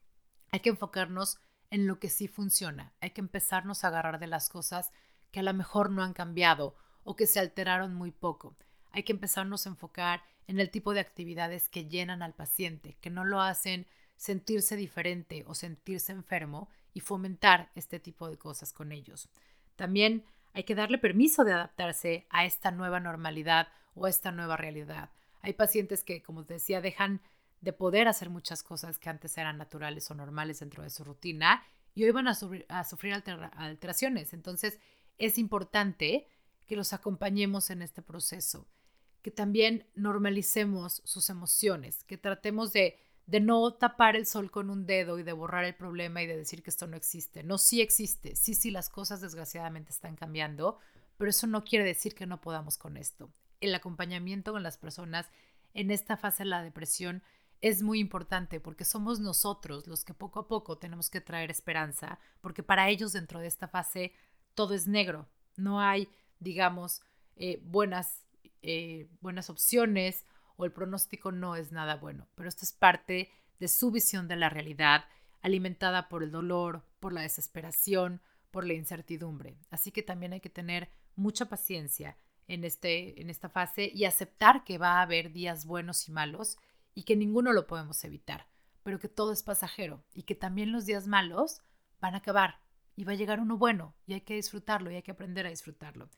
hay 0.51 0.60
que 0.62 0.70
enfocarnos 0.70 1.39
en 1.70 1.88
lo 1.88 2.00
que 2.00 2.10
sí 2.10 2.27
funciona. 2.27 2.94
Hay 3.01 3.12
que 3.12 3.22
empezarnos 3.22 3.84
a 3.84 3.88
agarrar 3.88 4.20
de 4.20 4.27
las 4.27 4.50
cosas 4.50 4.92
que 5.32 5.42
a 5.42 5.44
lo 5.44 5.54
mejor 5.54 5.92
no 5.92 6.04
han 6.04 6.13
cambiado 6.13 6.75
o 7.04 7.16
que 7.16 7.27
se 7.27 7.39
alteraron 7.39 7.94
muy 7.94 8.12
poco. 8.12 8.56
Hay 8.92 9.04
que 9.04 9.12
empezarnos 9.12 9.66
a 9.66 9.70
enfocar 9.70 10.24
en 10.48 10.60
el 10.60 10.72
tipo 10.72 10.94
de 10.94 11.01
actividades 11.01 11.68
que 11.68 11.86
llenan 11.86 12.24
al 12.24 12.34
paciente, 12.34 12.98
que 13.01 13.10
no 13.10 13.25
lo 13.25 13.42
hacen 13.42 13.86
sentirse 14.16 14.75
diferente 14.75 15.44
o 15.48 15.54
sentirse 15.54 16.12
enfermo 16.12 16.70
y 16.94 17.01
fomentar 17.01 17.70
este 17.75 18.00
tipo 18.00 18.30
de 18.30 18.38
cosas 18.38 18.74
con 18.74 18.92
ellos. 18.92 19.30
También 19.75 20.25
hay 20.54 20.63
que 20.63 20.74
darle 20.74 20.98
permiso 20.98 21.44
de 21.44 21.54
adaptarse 21.54 22.25
a 22.30 22.46
esta 22.46 22.72
nueva 22.72 23.00
normalidad 23.00 23.68
o 23.94 24.06
a 24.06 24.10
esta 24.10 24.32
nueva 24.32 24.58
realidad. 24.58 25.12
Hay 25.41 25.53
pacientes 25.53 26.03
que, 26.03 26.22
como 26.22 26.46
te 26.46 26.56
decía, 26.56 26.82
dejan 26.82 27.22
de 27.62 27.74
poder 27.74 28.08
hacer 28.08 28.29
muchas 28.29 28.63
cosas 28.63 29.00
que 29.00 29.10
antes 29.10 29.38
eran 29.38 29.58
naturales 29.58 30.10
o 30.12 30.15
normales 30.15 30.60
dentro 30.60 30.84
de 30.84 30.89
su 30.89 31.03
rutina 31.03 31.63
y 31.96 32.03
hoy 32.03 32.12
van 32.12 32.27
a, 32.27 32.36
sufrir 32.36 33.13
alteraciones. 33.13 34.34
Entonces, 34.34 34.79
es 35.17 35.38
importante 35.39 36.27
que 36.67 36.75
los 36.75 36.94
acompañemos 36.94 37.72
en 37.72 37.82
este 37.82 38.03
proceso, 38.03 38.67
que 39.24 39.32
también 39.32 39.88
normalicemos 39.96 41.01
sus 41.06 41.29
emociones, 41.32 42.03
que 42.03 42.17
tratemos 42.17 42.72
de, 42.72 43.00
de 43.25 43.39
no 43.39 43.74
tapar 43.74 44.15
el 44.15 44.27
sol 44.27 44.51
con 44.51 44.70
un 44.70 44.86
dedo 44.86 45.17
y 45.17 45.24
de 45.24 45.34
borrar 45.34 45.63
el 45.63 45.74
problema 45.74 46.22
y 46.22 46.27
de 46.27 46.38
decir 46.38 46.62
que 46.62 46.70
esto 46.70 46.86
no 46.86 46.98
existe. 46.98 47.44
No, 47.44 47.58
sí 47.58 47.82
existe, 47.82 48.36
sí, 48.36 48.53
sí, 48.53 48.70
las 48.70 48.89
cosas 48.89 49.22
desgraciadamente 49.22 49.91
están 49.91 50.15
cambiando, 50.15 50.77
pero 51.17 51.32
eso 51.32 51.48
no 51.48 51.63
quiere 51.63 51.84
decir 51.84 52.13
que 52.13 52.27
no 52.27 52.39
podamos 52.41 52.77
con 52.77 52.96
esto. 52.96 53.32
El 53.60 53.74
acompañamiento 53.76 54.52
con 54.52 54.64
las 54.64 54.78
personas 54.78 55.30
en 55.74 55.92
esta 55.92 56.18
fase 56.18 56.44
de 56.44 56.50
la 56.50 56.64
depresión 56.64 57.24
es 57.62 57.82
muy 57.82 58.00
importante 58.00 58.60
porque 58.60 58.86
somos 58.86 59.20
nosotros 59.20 59.88
los 59.88 60.04
que 60.04 60.14
poco 60.14 60.40
a 60.40 60.48
poco 60.48 60.78
tenemos 60.78 61.10
que 61.10 61.22
traer 61.22 61.50
esperanza, 61.50 62.20
porque 62.42 62.64
para 62.64 62.90
ellos 62.90 63.14
dentro 63.14 63.40
de 63.40 63.48
esta 63.48 63.68
fase 63.68 64.14
todo 64.54 64.74
es 64.74 64.88
negro, 64.88 65.28
no 65.56 65.82
hay, 65.82 66.08
digamos, 66.40 67.02
eh, 67.36 67.62
buenas, 67.64 68.24
eh, 68.62 69.08
buenas 69.22 69.50
opciones 69.50 70.26
o 70.56 70.66
el 70.66 70.72
pronóstico 70.72 71.32
no 71.32 71.56
es 71.56 71.72
nada 71.72 71.96
bueno, 71.96 72.28
pero 72.36 72.50
esto 72.50 72.64
es 72.64 72.74
parte 72.74 73.32
de 73.60 73.68
su 73.68 73.92
visión 73.92 74.28
de 74.28 74.36
la 74.36 74.50
realidad, 74.50 75.06
alimentada 75.42 76.10
por 76.10 76.24
el 76.24 76.32
dolor, 76.32 76.84
por 77.00 77.14
la 77.14 77.22
desesperación, 77.22 78.22
por 78.52 78.66
la 78.66 78.74
incertidumbre. 78.74 79.58
Así 79.70 79.92
que 79.92 80.04
también 80.04 80.34
hay 80.34 80.42
que 80.42 80.50
tener 80.50 80.90
mucha 81.16 81.46
paciencia 81.46 82.18
en, 82.48 82.63
este, 82.63 83.22
en 83.22 83.30
esta 83.30 83.50
fase 83.50 83.92
y 83.94 84.06
aceptar 84.06 84.63
que 84.63 84.77
va 84.77 85.00
a 85.00 85.01
haber 85.01 85.32
días 85.32 85.66
buenos 85.66 86.08
y 86.08 86.12
malos 86.12 86.58
y 86.94 87.04
que 87.04 87.16
ninguno 87.16 87.54
lo 87.54 87.68
podemos 87.68 88.04
evitar, 88.04 88.48
pero 88.84 89.00
que 89.00 89.10
todo 89.10 89.32
es 89.32 89.44
pasajero 89.44 90.04
y 90.13 90.24
que 90.24 90.36
también 90.36 90.72
los 90.72 90.86
días 90.86 91.08
malos 91.08 91.62
van 92.00 92.16
a 92.16 92.20
acabar 92.20 92.62
y 92.96 93.04
va 93.04 93.12
a 93.12 93.16
llegar 93.16 93.39
uno 93.39 93.58
bueno 93.58 93.96
y 94.06 94.13
hay 94.13 94.22
que 94.22 94.36
disfrutarlo 94.36 94.89
y 94.92 94.96
hay 94.96 95.04
que 95.04 95.12
aprender 95.12 95.46
a 95.46 95.50
disfrutarlo. 95.50 96.10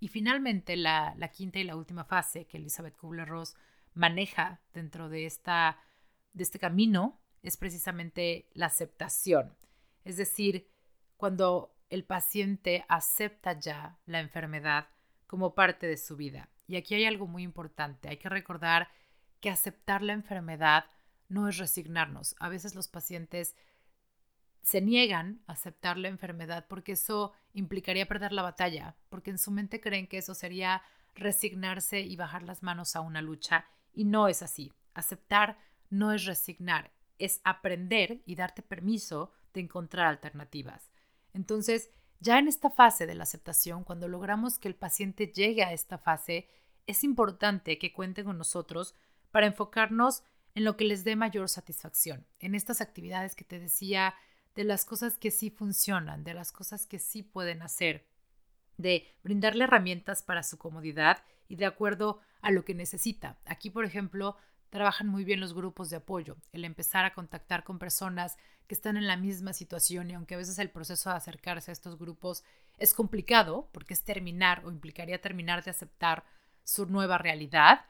Y 0.00 0.08
finalmente 0.08 0.76
la, 0.76 1.14
quinta 1.32 1.58
y 1.58 1.64
la 1.64 1.76
última 1.76 2.04
fase 2.04 2.46
que 2.46 2.58
Elizabeth 2.58 2.96
Kubler-Ross 2.96 3.54
maneja 3.94 4.60
dentro 4.74 5.08
de, 5.08 5.24
esta, 5.24 5.78
de 6.32 6.42
este 6.42 6.58
camino 6.58 7.20
es 7.42 7.56
precisamente 7.56 8.48
la 8.52 8.66
aceptación. 8.66 9.56
Es 10.04 10.16
decir, 10.16 10.68
cuando 11.16 11.74
el 11.88 12.04
paciente 12.04 12.84
acepta 12.88 13.58
ya 13.58 13.98
la 14.04 14.20
enfermedad 14.20 14.88
como 15.26 15.54
parte 15.54 15.86
de 15.86 15.96
su 15.96 16.16
vida. 16.16 16.48
Y 16.66 16.76
aquí 16.76 16.94
hay 16.94 17.04
algo 17.04 17.26
muy 17.26 17.42
importante. 17.42 18.08
Hay 18.08 18.16
que 18.16 18.28
recordar 18.28 18.88
que 19.40 19.50
aceptar 19.50 20.02
la 20.02 20.12
enfermedad 20.12 20.86
no 21.28 21.48
es 21.48 21.58
resignarnos. 21.58 22.34
A 22.38 22.48
veces 22.48 22.74
los 22.74 22.88
pacientes 22.88 23.54
se 24.62 24.80
niegan 24.80 25.42
a 25.46 25.52
aceptar 25.52 25.96
la 25.96 26.08
enfermedad 26.08 26.66
porque 26.68 26.92
eso 26.92 27.32
implicaría 27.52 28.08
perder 28.08 28.32
la 28.32 28.42
batalla, 28.42 28.96
porque 29.08 29.30
en 29.30 29.38
su 29.38 29.50
mente 29.50 29.80
creen 29.80 30.08
que 30.08 30.18
eso 30.18 30.34
sería 30.34 30.82
resignarse 31.14 32.00
y 32.00 32.16
bajar 32.16 32.42
las 32.42 32.62
manos 32.62 32.96
a 32.96 33.00
una 33.00 33.22
lucha 33.22 33.64
y 33.92 34.04
no 34.04 34.28
es 34.28 34.42
así. 34.42 34.72
Aceptar 34.94 35.58
no 35.88 36.12
es 36.12 36.24
resignar, 36.24 36.92
es 37.18 37.40
aprender 37.44 38.22
y 38.26 38.34
darte 38.34 38.62
permiso 38.62 39.32
de 39.54 39.60
encontrar 39.60 40.06
alternativas. 40.06 40.90
Entonces, 41.32 41.90
ya 42.20 42.38
en 42.38 42.48
esta 42.48 42.70
fase 42.70 43.06
de 43.06 43.14
la 43.14 43.24
aceptación, 43.24 43.84
cuando 43.84 44.08
logramos 44.08 44.58
que 44.58 44.68
el 44.68 44.74
paciente 44.74 45.26
llegue 45.28 45.62
a 45.62 45.72
esta 45.72 45.98
fase, 45.98 46.48
es 46.86 47.04
importante 47.04 47.78
que 47.78 47.92
cuenten 47.92 48.26
con 48.26 48.38
nosotros 48.38 48.94
para 49.30 49.46
enfocarnos 49.46 50.22
en 50.54 50.64
lo 50.64 50.76
que 50.76 50.84
les 50.84 51.04
dé 51.04 51.16
mayor 51.16 51.48
satisfacción, 51.48 52.26
en 52.38 52.54
estas 52.54 52.80
actividades 52.80 53.34
que 53.34 53.44
te 53.44 53.58
decía, 53.58 54.14
de 54.54 54.64
las 54.64 54.86
cosas 54.86 55.18
que 55.18 55.30
sí 55.30 55.50
funcionan, 55.50 56.24
de 56.24 56.32
las 56.32 56.50
cosas 56.50 56.86
que 56.86 56.98
sí 56.98 57.22
pueden 57.22 57.60
hacer, 57.60 58.06
de 58.78 59.06
brindarle 59.22 59.64
herramientas 59.64 60.22
para 60.22 60.42
su 60.42 60.56
comodidad 60.56 61.22
y 61.48 61.56
de 61.56 61.66
acuerdo 61.66 62.20
a 62.40 62.50
lo 62.50 62.64
que 62.64 62.74
necesita. 62.74 63.38
Aquí, 63.44 63.68
por 63.68 63.84
ejemplo, 63.84 64.36
trabajan 64.70 65.08
muy 65.08 65.24
bien 65.24 65.40
los 65.40 65.54
grupos 65.54 65.90
de 65.90 65.96
apoyo, 65.96 66.36
el 66.52 66.64
empezar 66.64 67.04
a 67.04 67.14
contactar 67.14 67.64
con 67.64 67.78
personas 67.78 68.36
que 68.66 68.74
están 68.74 68.96
en 68.96 69.06
la 69.06 69.16
misma 69.16 69.52
situación 69.52 70.10
y 70.10 70.14
aunque 70.14 70.34
a 70.34 70.38
veces 70.38 70.58
el 70.58 70.70
proceso 70.70 71.10
de 71.10 71.16
acercarse 71.16 71.70
a 71.70 71.72
estos 71.72 71.98
grupos 71.98 72.44
es 72.78 72.94
complicado 72.94 73.68
porque 73.72 73.94
es 73.94 74.02
terminar 74.02 74.62
o 74.64 74.70
implicaría 74.70 75.20
terminar 75.20 75.62
de 75.62 75.70
aceptar 75.70 76.24
su 76.64 76.86
nueva 76.86 77.16
realidad, 77.18 77.84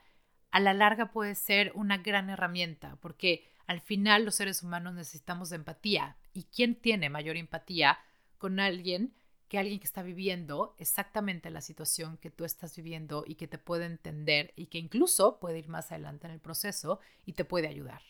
a 0.51 0.59
la 0.59 0.73
larga 0.73 1.11
puede 1.11 1.35
ser 1.35 1.71
una 1.75 1.97
gran 1.97 2.29
herramienta, 2.29 2.97
porque 3.01 3.47
al 3.65 3.81
final 3.81 4.23
los 4.23 4.35
seres 4.35 4.63
humanos 4.63 4.93
necesitamos 4.93 5.49
de 5.49 5.57
empatía. 5.57 6.15
¿Y 6.33 6.43
quién 6.43 6.75
tiene 6.75 7.09
mayor 7.09 7.35
empatía 7.35 7.99
con 8.37 8.59
alguien 8.59 9.13
que 9.47 9.57
alguien 9.57 9.79
que 9.79 9.85
está 9.85 10.01
viviendo 10.01 10.75
exactamente 10.77 11.49
la 11.49 11.61
situación 11.61 12.17
que 12.17 12.29
tú 12.29 12.45
estás 12.45 12.75
viviendo 12.75 13.23
y 13.25 13.35
que 13.35 13.47
te 13.47 13.57
puede 13.57 13.85
entender 13.85 14.53
y 14.55 14.67
que 14.67 14.77
incluso 14.77 15.39
puede 15.39 15.59
ir 15.59 15.69
más 15.69 15.91
adelante 15.91 16.27
en 16.27 16.33
el 16.33 16.39
proceso 16.39 16.99
y 17.25 17.33
te 17.33 17.45
puede 17.45 17.67
ayudar? 17.67 18.01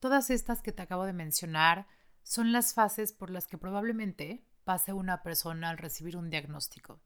Todas 0.00 0.30
estas 0.30 0.62
que 0.62 0.72
te 0.72 0.82
acabo 0.82 1.04
de 1.04 1.12
mencionar 1.12 1.86
son 2.22 2.52
las 2.52 2.74
fases 2.74 3.12
por 3.12 3.30
las 3.30 3.46
que 3.46 3.58
probablemente 3.58 4.44
pase 4.64 4.92
una 4.92 5.22
persona 5.22 5.70
al 5.70 5.78
recibir 5.78 6.16
un 6.16 6.30
diagnóstico. 6.30 7.00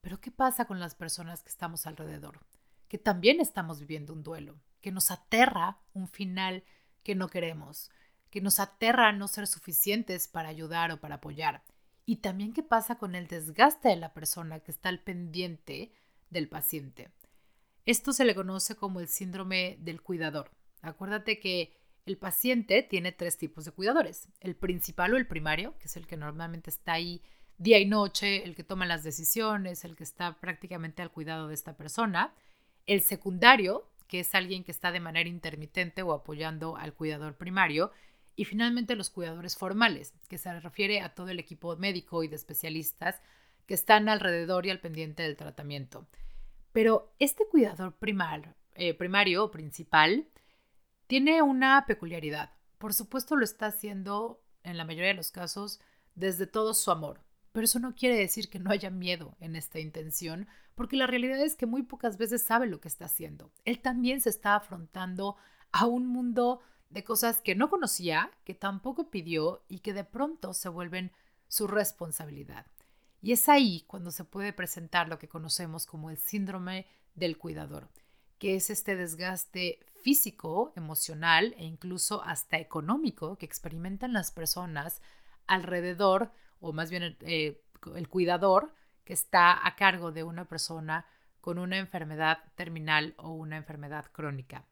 Pero 0.00 0.20
¿qué 0.20 0.30
pasa 0.30 0.66
con 0.66 0.80
las 0.80 0.94
personas 0.94 1.42
que 1.42 1.50
estamos 1.50 1.86
alrededor? 1.86 2.40
que 2.88 2.98
también 2.98 3.40
estamos 3.40 3.80
viviendo 3.80 4.12
un 4.12 4.22
duelo, 4.22 4.60
que 4.80 4.92
nos 4.92 5.10
aterra 5.10 5.80
un 5.92 6.08
final 6.08 6.64
que 7.02 7.14
no 7.14 7.28
queremos, 7.28 7.90
que 8.30 8.40
nos 8.40 8.60
aterra 8.60 9.12
no 9.12 9.28
ser 9.28 9.46
suficientes 9.46 10.28
para 10.28 10.48
ayudar 10.48 10.92
o 10.92 11.00
para 11.00 11.16
apoyar. 11.16 11.62
Y 12.06 12.16
también 12.16 12.52
qué 12.52 12.62
pasa 12.62 12.96
con 12.96 13.14
el 13.14 13.26
desgaste 13.26 13.88
de 13.88 13.96
la 13.96 14.14
persona 14.14 14.60
que 14.60 14.70
está 14.70 14.88
al 14.88 15.00
pendiente 15.00 15.92
del 16.30 16.48
paciente. 16.48 17.10
Esto 17.84 18.12
se 18.12 18.24
le 18.24 18.34
conoce 18.34 18.76
como 18.76 19.00
el 19.00 19.08
síndrome 19.08 19.76
del 19.80 20.00
cuidador. 20.00 20.50
Acuérdate 20.80 21.38
que 21.38 21.74
el 22.06 22.16
paciente 22.16 22.82
tiene 22.82 23.12
tres 23.12 23.36
tipos 23.36 23.64
de 23.64 23.72
cuidadores. 23.72 24.28
El 24.40 24.56
principal 24.56 25.12
o 25.12 25.16
el 25.16 25.26
primario, 25.26 25.76
que 25.78 25.88
es 25.88 25.96
el 25.96 26.06
que 26.06 26.16
normalmente 26.16 26.70
está 26.70 26.94
ahí 26.94 27.22
día 27.58 27.78
y 27.78 27.86
noche, 27.86 28.44
el 28.44 28.54
que 28.54 28.64
toma 28.64 28.86
las 28.86 29.02
decisiones, 29.02 29.84
el 29.84 29.96
que 29.96 30.04
está 30.04 30.40
prácticamente 30.40 31.02
al 31.02 31.10
cuidado 31.10 31.48
de 31.48 31.54
esta 31.54 31.76
persona 31.76 32.32
el 32.86 33.02
secundario, 33.02 33.88
que 34.06 34.20
es 34.20 34.34
alguien 34.34 34.64
que 34.64 34.70
está 34.70 34.92
de 34.92 35.00
manera 35.00 35.28
intermitente 35.28 36.02
o 36.02 36.12
apoyando 36.12 36.76
al 36.76 36.94
cuidador 36.94 37.36
primario, 37.36 37.90
y 38.36 38.44
finalmente 38.44 38.94
los 38.94 39.10
cuidadores 39.10 39.56
formales, 39.56 40.14
que 40.28 40.38
se 40.38 40.60
refiere 40.60 41.00
a 41.00 41.14
todo 41.14 41.30
el 41.30 41.40
equipo 41.40 41.74
médico 41.76 42.22
y 42.22 42.28
de 42.28 42.36
especialistas 42.36 43.20
que 43.66 43.74
están 43.74 44.08
alrededor 44.08 44.66
y 44.66 44.70
al 44.70 44.80
pendiente 44.80 45.22
del 45.22 45.36
tratamiento. 45.36 46.06
Pero 46.72 47.12
este 47.18 47.44
cuidador 47.50 47.96
eh, 48.74 48.94
primario 48.94 49.44
o 49.44 49.50
principal 49.50 50.28
tiene 51.06 51.40
una 51.40 51.84
peculiaridad. 51.86 52.52
Por 52.78 52.92
supuesto 52.92 53.36
lo 53.36 53.44
está 53.44 53.66
haciendo 53.66 54.42
en 54.62 54.76
la 54.76 54.84
mayoría 54.84 55.08
de 55.08 55.14
los 55.14 55.30
casos 55.30 55.80
desde 56.14 56.46
todo 56.46 56.74
su 56.74 56.90
amor, 56.90 57.22
pero 57.52 57.64
eso 57.64 57.78
no 57.78 57.94
quiere 57.94 58.16
decir 58.16 58.50
que 58.50 58.58
no 58.58 58.70
haya 58.70 58.90
miedo 58.90 59.36
en 59.40 59.56
esta 59.56 59.78
intención, 59.80 60.46
porque 60.74 60.96
la 60.96 61.06
realidad 61.06 61.40
es 61.40 61.56
que 61.56 61.64
muy 61.64 61.82
pocas 61.82 62.18
veces 62.18 62.42
sabe 62.42 62.66
lo 62.66 62.80
que 62.80 62.88
está 62.88 63.06
haciendo. 63.06 63.50
Él 63.64 63.80
también 63.80 64.20
se 64.20 64.28
está 64.28 64.56
afrontando 64.56 65.36
a 65.72 65.86
un 65.86 66.06
mundo 66.06 66.60
de 66.88 67.04
cosas 67.04 67.40
que 67.40 67.54
no 67.54 67.68
conocía, 67.68 68.30
que 68.44 68.54
tampoco 68.54 69.10
pidió 69.10 69.64
y 69.68 69.80
que 69.80 69.92
de 69.92 70.04
pronto 70.04 70.54
se 70.54 70.68
vuelven 70.68 71.12
su 71.48 71.66
responsabilidad. 71.66 72.66
Y 73.20 73.32
es 73.32 73.48
ahí 73.48 73.84
cuando 73.86 74.10
se 74.10 74.24
puede 74.24 74.52
presentar 74.52 75.08
lo 75.08 75.18
que 75.18 75.28
conocemos 75.28 75.86
como 75.86 76.10
el 76.10 76.18
síndrome 76.18 76.86
del 77.14 77.38
cuidador, 77.38 77.88
que 78.38 78.54
es 78.54 78.70
este 78.70 78.94
desgaste 78.94 79.80
físico, 80.02 80.72
emocional 80.76 81.54
e 81.58 81.64
incluso 81.64 82.22
hasta 82.22 82.58
económico 82.58 83.36
que 83.36 83.46
experimentan 83.46 84.12
las 84.12 84.30
personas 84.30 85.00
alrededor, 85.46 86.30
o 86.60 86.72
más 86.72 86.90
bien 86.90 87.16
eh, 87.20 87.62
el 87.94 88.08
cuidador 88.08 88.72
que 89.04 89.12
está 89.12 89.66
a 89.66 89.76
cargo 89.76 90.12
de 90.12 90.22
una 90.22 90.44
persona 90.44 91.06
con 91.40 91.58
una 91.58 91.78
enfermedad 91.78 92.38
terminal 92.54 93.14
o 93.18 93.30
una 93.30 93.56
enfermedad 93.56 94.06
crónica. 94.12 94.64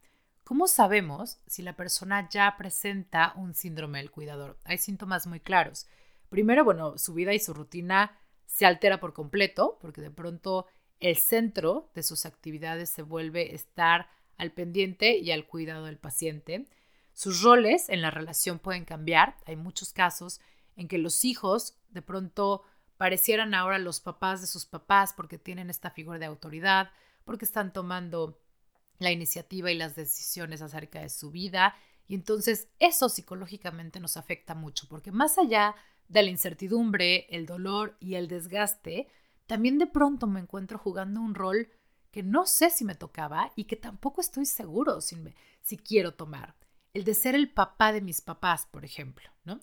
¿Cómo 0.45 0.69
sabemos 0.69 1.39
si 1.47 1.63
la 1.63 1.75
persona 1.75 2.29
ya 2.29 2.55
presenta 2.59 3.33
un 3.37 3.55
síndrome 3.55 3.99
del 3.99 4.11
cuidador? 4.11 4.59
Hay 4.65 4.77
síntomas 4.77 5.27
muy 5.27 5.41
claros. 5.41 5.87
Primero, 6.29 6.65
bueno, 6.65 6.99
su 6.99 7.15
vida 7.15 7.33
y 7.33 7.39
su 7.39 7.55
rutina 7.55 8.19
se 8.45 8.67
altera 8.67 9.01
por 9.01 9.15
completo, 9.15 9.79
porque 9.81 10.03
de 10.03 10.11
pronto 10.11 10.67
el 11.01 11.17
centro 11.17 11.91
de 11.95 12.03
sus 12.03 12.27
actividades 12.27 12.91
se 12.91 13.01
vuelve 13.01 13.55
estar 13.55 14.11
al 14.37 14.53
pendiente 14.53 15.17
y 15.17 15.31
al 15.33 15.47
cuidado 15.47 15.87
del 15.87 15.97
paciente. 15.97 16.67
Sus 17.15 17.41
roles 17.41 17.89
en 17.89 18.03
la 18.03 18.11
relación 18.11 18.59
pueden 18.59 18.85
cambiar. 18.85 19.37
Hay 19.47 19.57
muchos 19.57 19.95
casos 19.95 20.43
en 20.77 20.89
que 20.89 20.99
los 20.99 21.25
hijos 21.25 21.79
de 21.89 22.03
pronto 22.03 22.65
parecieran 22.99 23.55
ahora 23.55 23.79
los 23.79 24.01
papás 24.01 24.43
de 24.43 24.47
sus 24.47 24.67
papás 24.67 25.15
porque 25.15 25.39
tienen 25.39 25.71
esta 25.71 25.91
figura 25.91 26.19
de 26.19 26.27
autoridad, 26.27 26.91
porque 27.25 27.47
están 27.47 27.73
tomando 27.73 28.39
la 28.99 29.11
iniciativa 29.11 29.71
y 29.71 29.77
las 29.77 29.97
decisiones 29.97 30.63
acerca 30.63 31.01
de 31.01 31.09
su 31.09 31.31
vida. 31.31 31.75
Y 32.07 32.15
entonces 32.15 32.69
eso 32.79 33.09
psicológicamente 33.09 34.01
nos 34.01 34.17
afecta 34.17 34.55
mucho, 34.55 34.87
porque 34.89 35.11
más 35.11 35.39
allá 35.39 35.75
de 36.09 36.23
la 36.23 36.31
incertidumbre, 36.31 37.27
el 37.31 37.47
dolor 37.47 37.97
y 38.01 38.15
el 38.15 38.29
desgaste, 38.29 39.09
también 39.47 39.79
de 39.79 39.87
pronto 39.87 40.27
me 40.27 40.41
encuentro 40.41 40.79
jugando 40.79 41.21
un 41.21 41.35
rol 41.35 41.69
que 42.11 42.23
no 42.23 42.47
sé 42.47 42.71
si 42.71 42.85
me 42.85 42.95
tocaba 42.95 43.53
y 43.57 43.65
que 43.65 43.77
tampoco 43.77 44.21
estoy 44.21 44.47
seguro 44.47 45.01
si, 45.01 45.77
quiero 45.79 46.15
tomar. 46.15 46.55
El 46.93 47.05
de 47.05 47.15
ser 47.15 47.35
el 47.35 47.51
papá 47.51 47.93
de 47.93 48.01
mis 48.01 48.21
papás, 48.21 48.67
por 48.71 48.85
ejemplo, 48.85 49.29
¿no? 49.45 49.59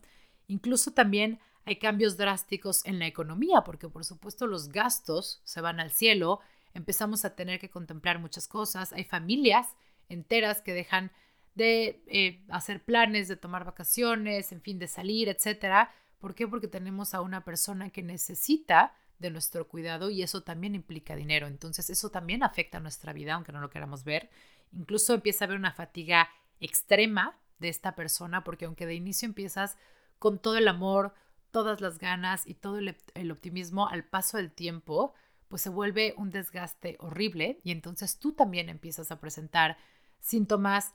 Incluso 0.48 0.92
también 0.92 1.40
hay 1.64 1.78
cambios 1.78 2.18
drásticos 2.18 2.86
en 2.86 3.00
la 3.00 3.08
economía, 3.08 3.64
porque 3.64 3.88
por 3.88 4.04
supuesto 4.04 4.48
los 4.48 4.68
gastos 4.68 5.42
se 5.46 5.62
van 5.62 5.80
al 5.80 5.92
cielo, 5.92 6.42
empezamos 6.74 7.26
a 7.26 7.36
tener 7.36 7.60
que 7.60 7.70
contemplar 7.70 8.20
muchas 8.20 8.48
cosas, 8.48 8.94
hay 8.94 9.04
familias 9.04 9.68
enteras 10.10 10.62
que 10.62 10.74
dejan 10.74 11.12
de 11.56 12.04
eh, 12.08 12.44
hacer 12.50 12.84
planes, 12.84 13.28
de 13.28 13.36
tomar 13.36 13.66
vacaciones, 13.66 14.52
en 14.52 14.62
fin, 14.62 14.80
de 14.80 14.88
salir, 14.88 15.30
etcétera. 15.30 15.92
¿Por 16.20 16.36
qué? 16.36 16.48
Porque 16.48 16.68
tenemos 16.68 17.14
a 17.14 17.22
una 17.22 17.44
persona 17.44 17.90
que 17.90 18.04
necesita 18.04 18.94
de 19.20 19.32
nuestro 19.32 19.68
cuidado 19.68 20.10
y 20.10 20.24
eso 20.24 20.44
también 20.44 20.76
implica 20.76 21.16
dinero. 21.16 21.48
Entonces 21.48 21.90
eso 21.90 22.10
también 22.10 22.44
afecta 22.44 22.78
a 22.78 22.82
nuestra 22.82 23.14
vida, 23.14 23.34
aunque 23.34 23.52
no 23.52 23.62
lo 23.62 23.70
queramos 23.70 24.04
ver. 24.04 24.30
Incluso 24.74 25.14
empieza 25.14 25.44
a 25.44 25.48
haber 25.48 25.58
una 25.58 25.74
fatiga 25.74 26.30
extrema 26.60 27.38
de 27.60 27.70
esta 27.70 27.96
persona, 27.96 28.44
porque 28.44 28.66
aunque 28.66 28.86
de 28.86 28.96
inicio 28.96 29.28
empiezas 29.28 29.78
con 30.20 30.40
todo 30.40 30.58
el 30.58 30.68
amor, 30.68 31.14
todas 31.52 31.82
las 31.82 32.00
ganas 32.00 32.48
y 32.48 32.56
todo 32.56 32.80
el, 32.80 33.32
optimismo 33.32 33.88
al 33.88 34.04
paso 34.04 34.38
del 34.38 34.52
tiempo, 34.52 35.14
pues 35.52 35.62
se 35.62 35.70
vuelve 35.70 36.16
un 36.18 36.32
desgaste 36.32 36.96
horrible 37.02 37.60
y 37.64 37.72
entonces 37.72 38.18
tú 38.18 38.32
también 38.32 38.70
empiezas 38.70 39.12
a 39.12 39.20
presentar 39.20 39.78
síntomas 40.22 40.94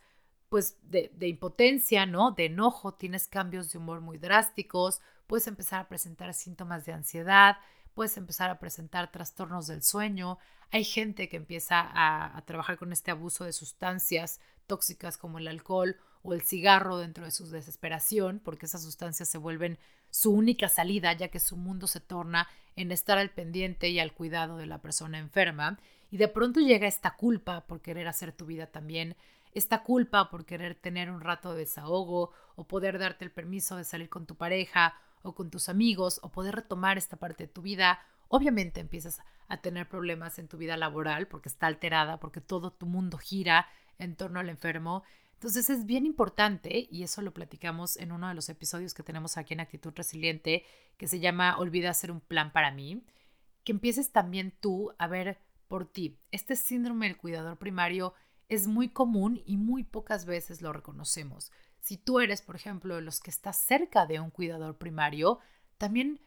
pues 0.49 0.79
de, 0.83 1.13
de, 1.15 1.29
impotencia, 1.29 2.07
¿no? 2.07 2.31
De 2.31 2.47
enojo, 2.47 2.95
tienes 2.95 3.29
cambios 3.29 3.71
de 3.71 3.79
humor 3.79 4.01
muy 4.01 4.17
drásticos, 4.17 5.03
puedes 5.27 5.47
empezar 5.47 5.81
a 5.81 5.89
presentar 5.89 6.33
síntomas 6.33 6.87
de 6.87 6.95
ansiedad, 6.95 7.59
puedes 7.97 8.17
empezar 8.17 8.51
a 8.51 8.59
presentar 8.59 9.11
trastornos 9.11 9.67
del 9.67 9.83
sueño. 9.83 10.39
Hay 10.71 10.85
gente 10.85 11.29
que 11.29 11.37
empieza 11.37 11.81
a, 11.81 12.43
trabajar 12.47 12.79
con 12.79 12.93
este 12.93 13.11
abuso 13.11 13.45
de 13.45 13.53
sustancias 13.53 14.41
tóxicas 14.67 15.19
como 15.19 15.39
el 15.39 15.49
alcohol 15.49 15.97
o 16.23 16.33
el 16.33 16.43
cigarro 16.43 16.99
dentro 16.99 17.27
de 17.27 17.31
su 17.31 17.49
desesperación, 17.49 18.41
porque 18.45 18.67
esas 18.67 18.83
sustancias 18.83 19.29
se 19.29 19.39
vuelven 19.39 19.79
su 20.11 20.33
única 20.33 20.69
salida, 20.69 21.13
ya 21.13 21.29
que 21.29 21.41
su 21.41 21.57
mundo 21.57 21.87
se 21.87 22.01
torna 22.01 22.49
en 22.77 22.93
estar 22.93 23.19
al 23.19 23.31
pendiente 23.31 23.89
y 23.89 23.99
al 23.99 24.13
cuidado 24.13 24.57
de 24.57 24.67
la 24.67 24.81
persona 24.83 25.19
enferma. 25.19 25.79
Y 26.11 26.19
de 26.19 26.29
pronto 26.29 26.61
llega 26.61 26.87
esta 26.87 27.17
culpa 27.17 27.67
por 27.67 27.81
querer 27.81 28.07
hacer 28.09 28.33
tu 28.33 28.47
vida 28.47 28.67
también, 28.67 29.17
esta 29.55 29.83
culpa 29.83 30.29
por 30.29 30.45
querer 30.45 30.75
tener 30.75 31.11
un 31.11 31.23
rato 31.23 31.53
de 31.53 31.61
desahogo 31.61 32.31
o 32.57 32.65
poder 32.65 32.99
darte 32.99 33.25
el 33.25 33.31
permiso 33.31 33.77
de 33.77 33.85
salir 33.85 34.11
con 34.11 34.27
tu 34.27 34.37
pareja 34.37 34.95
o 35.23 35.35
con 35.35 35.51
tus 35.51 35.69
amigos 35.69 36.21
o 36.23 36.31
poder 36.31 36.55
retomar 36.55 36.99
esta 36.99 37.17
parte 37.17 37.45
de 37.45 37.53
tu 37.53 37.63
vida, 37.63 38.01
obviamente 38.29 38.81
empiezas 38.81 39.21
a 39.49 39.57
tener 39.59 39.89
problemas 39.89 40.39
en 40.39 40.49
tu 40.49 40.59
vida 40.59 40.77
laboral 40.77 41.27
porque 41.27 41.49
está 41.49 41.67
alterada, 41.67 42.21
porque 42.21 42.41
todo 42.41 42.71
tu 42.71 42.87
mundo 42.87 43.19
gira 43.19 43.67
en 43.99 44.15
torno 44.15 44.41
al 44.41 44.51
enfermo. 44.51 45.03
Entonces 45.47 45.71
es 45.71 45.87
bien 45.87 46.07
importante, 46.07 46.89
y 46.91 47.05
eso 47.05 47.23
lo 47.23 47.33
platicamos 47.33 47.97
en 47.99 48.11
uno 48.11 48.27
de 48.27 48.35
los 48.35 48.49
episodios 48.49 48.95
que 48.95 49.05
tenemos 49.05 49.37
aquí 49.37 49.55
en 49.55 49.61
Actitud 49.61 49.93
Resiliente, 49.95 50.65
que 50.97 51.07
se 51.07 51.21
llama 51.21 51.57
Olvida 51.57 51.91
hacer 51.91 52.11
un 52.11 52.19
plan 52.19 52.53
para 52.53 52.73
mí, 52.73 53.05
que 53.63 53.71
empieces 53.71 54.11
también 54.11 54.53
tú 54.59 54.93
a 54.99 55.07
ver 55.07 55.39
por 55.69 55.87
ti. 55.87 56.19
Este 56.33 56.57
síndrome 56.57 57.07
del 57.07 57.17
cuidador 57.17 57.59
primario 57.59 58.13
es 58.49 58.67
muy 58.67 58.89
común 58.89 59.41
y 59.47 59.57
muy 59.57 59.85
pocas 59.85 60.25
veces 60.25 60.63
lo 60.63 60.73
reconocemos. 60.73 61.53
Si 61.79 61.97
tú 61.97 62.19
eres, 62.19 62.43
por 62.43 62.57
ejemplo, 62.57 62.97
de 62.97 63.03
los 63.03 63.21
que 63.21 63.31
estás 63.31 63.57
cerca 63.57 64.05
de 64.05 64.19
un 64.19 64.31
cuidador 64.31 64.79
primario, 64.79 65.39
también 65.79 66.19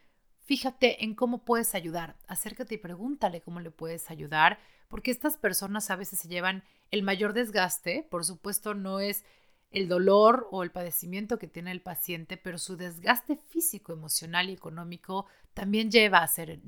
fíjate 0.46 1.04
en 1.04 1.14
cómo 1.14 1.44
puedes 1.44 1.74
ayudar. 1.74 2.16
Acércate 2.26 2.76
y 2.76 2.78
pregúntale 2.78 3.42
cómo 3.42 3.60
le 3.60 3.70
puedes 3.70 4.10
ayudar, 4.10 4.58
porque 4.88 5.10
estas 5.10 5.36
personas 5.36 5.90
a 5.90 5.96
veces 5.96 6.20
se 6.20 6.28
llevan 6.28 6.64
el 6.90 7.02
mayor 7.02 7.32
desgaste. 7.32 8.06
Por 8.10 8.24
supuesto, 8.24 8.74
no 8.74 9.00
es 9.00 9.24
el 9.70 9.88
dolor 9.88 10.48
o 10.50 10.62
el 10.62 10.72
padecimiento 10.72 11.38
que 11.38 11.46
tiene 11.46 11.70
el 11.70 11.82
paciente, 11.82 12.36
pero 12.36 12.58
su 12.58 12.76
desgaste 12.76 13.36
físico, 13.36 13.92
emocional 13.92 14.50
y 14.50 14.54
económico 14.54 15.26
también 15.54 15.90
llega 15.90 16.18
a 16.22 16.26
ser 16.28 16.60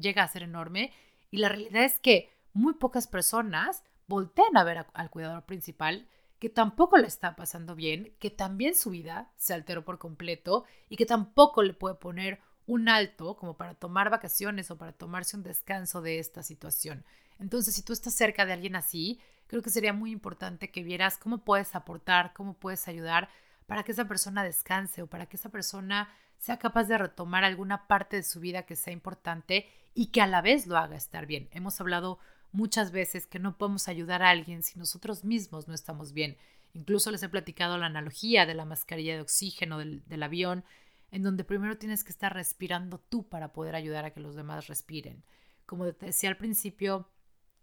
enorme. 0.42 0.92
Y 1.30 1.38
la 1.38 1.48
realidad 1.48 1.84
es 1.84 1.98
que 1.98 2.30
muy 2.52 2.74
pocas 2.74 3.06
personas 3.06 3.82
voltean 4.06 4.56
a 4.56 4.64
ver 4.64 4.86
al 4.92 5.10
cuidador 5.10 5.44
principal 5.44 6.06
que 6.38 6.50
tampoco 6.50 6.96
le 6.96 7.06
está 7.06 7.36
pasando 7.36 7.76
bien, 7.76 8.16
que 8.18 8.28
también 8.28 8.74
su 8.74 8.90
vida 8.90 9.30
se 9.36 9.54
alteró 9.54 9.84
por 9.84 9.98
completo 9.98 10.64
y 10.88 10.96
que 10.96 11.06
tampoco 11.06 11.62
le 11.62 11.72
puede 11.72 11.94
poner 11.94 12.40
un 12.66 12.88
alto 12.88 13.36
como 13.36 13.56
para 13.56 13.74
tomar 13.74 14.10
vacaciones 14.10 14.70
o 14.70 14.76
para 14.76 14.92
tomarse 14.92 15.36
un 15.36 15.44
descanso 15.44 16.02
de 16.02 16.18
esta 16.18 16.42
situación. 16.42 17.04
Entonces, 17.38 17.76
si 17.76 17.82
tú 17.82 17.92
estás 17.92 18.14
cerca 18.14 18.44
de 18.44 18.52
alguien 18.52 18.74
así, 18.74 19.20
creo 19.52 19.60
que 19.60 19.68
sería 19.68 19.92
muy 19.92 20.12
importante 20.12 20.70
que 20.70 20.82
vieras 20.82 21.18
cómo 21.18 21.44
puedes 21.44 21.74
aportar, 21.74 22.32
cómo 22.32 22.54
puedes 22.54 22.88
ayudar 22.88 23.28
para 23.66 23.82
que 23.82 23.92
esa 23.92 24.08
persona 24.08 24.42
descanse 24.42 25.02
o 25.02 25.08
para 25.08 25.26
que 25.26 25.36
esa 25.36 25.50
persona 25.50 26.08
sea 26.38 26.58
capaz 26.58 26.84
de 26.84 26.96
retomar 26.96 27.44
alguna 27.44 27.86
parte 27.86 28.16
de 28.16 28.22
su 28.22 28.40
vida 28.40 28.62
que 28.62 28.76
sea 28.76 28.94
importante 28.94 29.68
y 29.92 30.06
que 30.06 30.22
a 30.22 30.26
la 30.26 30.40
vez 30.40 30.66
lo 30.66 30.78
haga 30.78 30.96
estar 30.96 31.26
bien. 31.26 31.50
Hemos 31.52 31.78
hablado 31.82 32.18
muchas 32.50 32.92
veces 32.92 33.26
que 33.26 33.38
no 33.40 33.58
podemos 33.58 33.88
ayudar 33.88 34.22
a 34.22 34.30
alguien 34.30 34.62
si 34.62 34.78
nosotros 34.78 35.22
mismos 35.22 35.68
no 35.68 35.74
estamos 35.74 36.14
bien. 36.14 36.38
Incluso 36.72 37.10
les 37.10 37.22
he 37.22 37.28
platicado 37.28 37.76
la 37.76 37.84
analogía 37.84 38.46
de 38.46 38.54
la 38.54 38.64
mascarilla 38.64 39.16
de 39.16 39.20
oxígeno 39.20 39.76
del, 39.76 40.22
avión, 40.22 40.64
en 41.10 41.22
donde 41.22 41.44
primero 41.44 41.76
tienes 41.76 42.04
que 42.04 42.12
estar 42.12 42.32
respirando 42.32 43.00
tú 43.00 43.28
para 43.28 43.52
poder 43.52 43.74
ayudar 43.74 44.06
a 44.06 44.12
que 44.12 44.20
los 44.20 44.34
demás 44.34 44.68
respiren. 44.68 45.22
Como 45.66 45.92
te 45.92 46.06
decía 46.06 46.30
al 46.30 46.38
principio, 46.38 47.10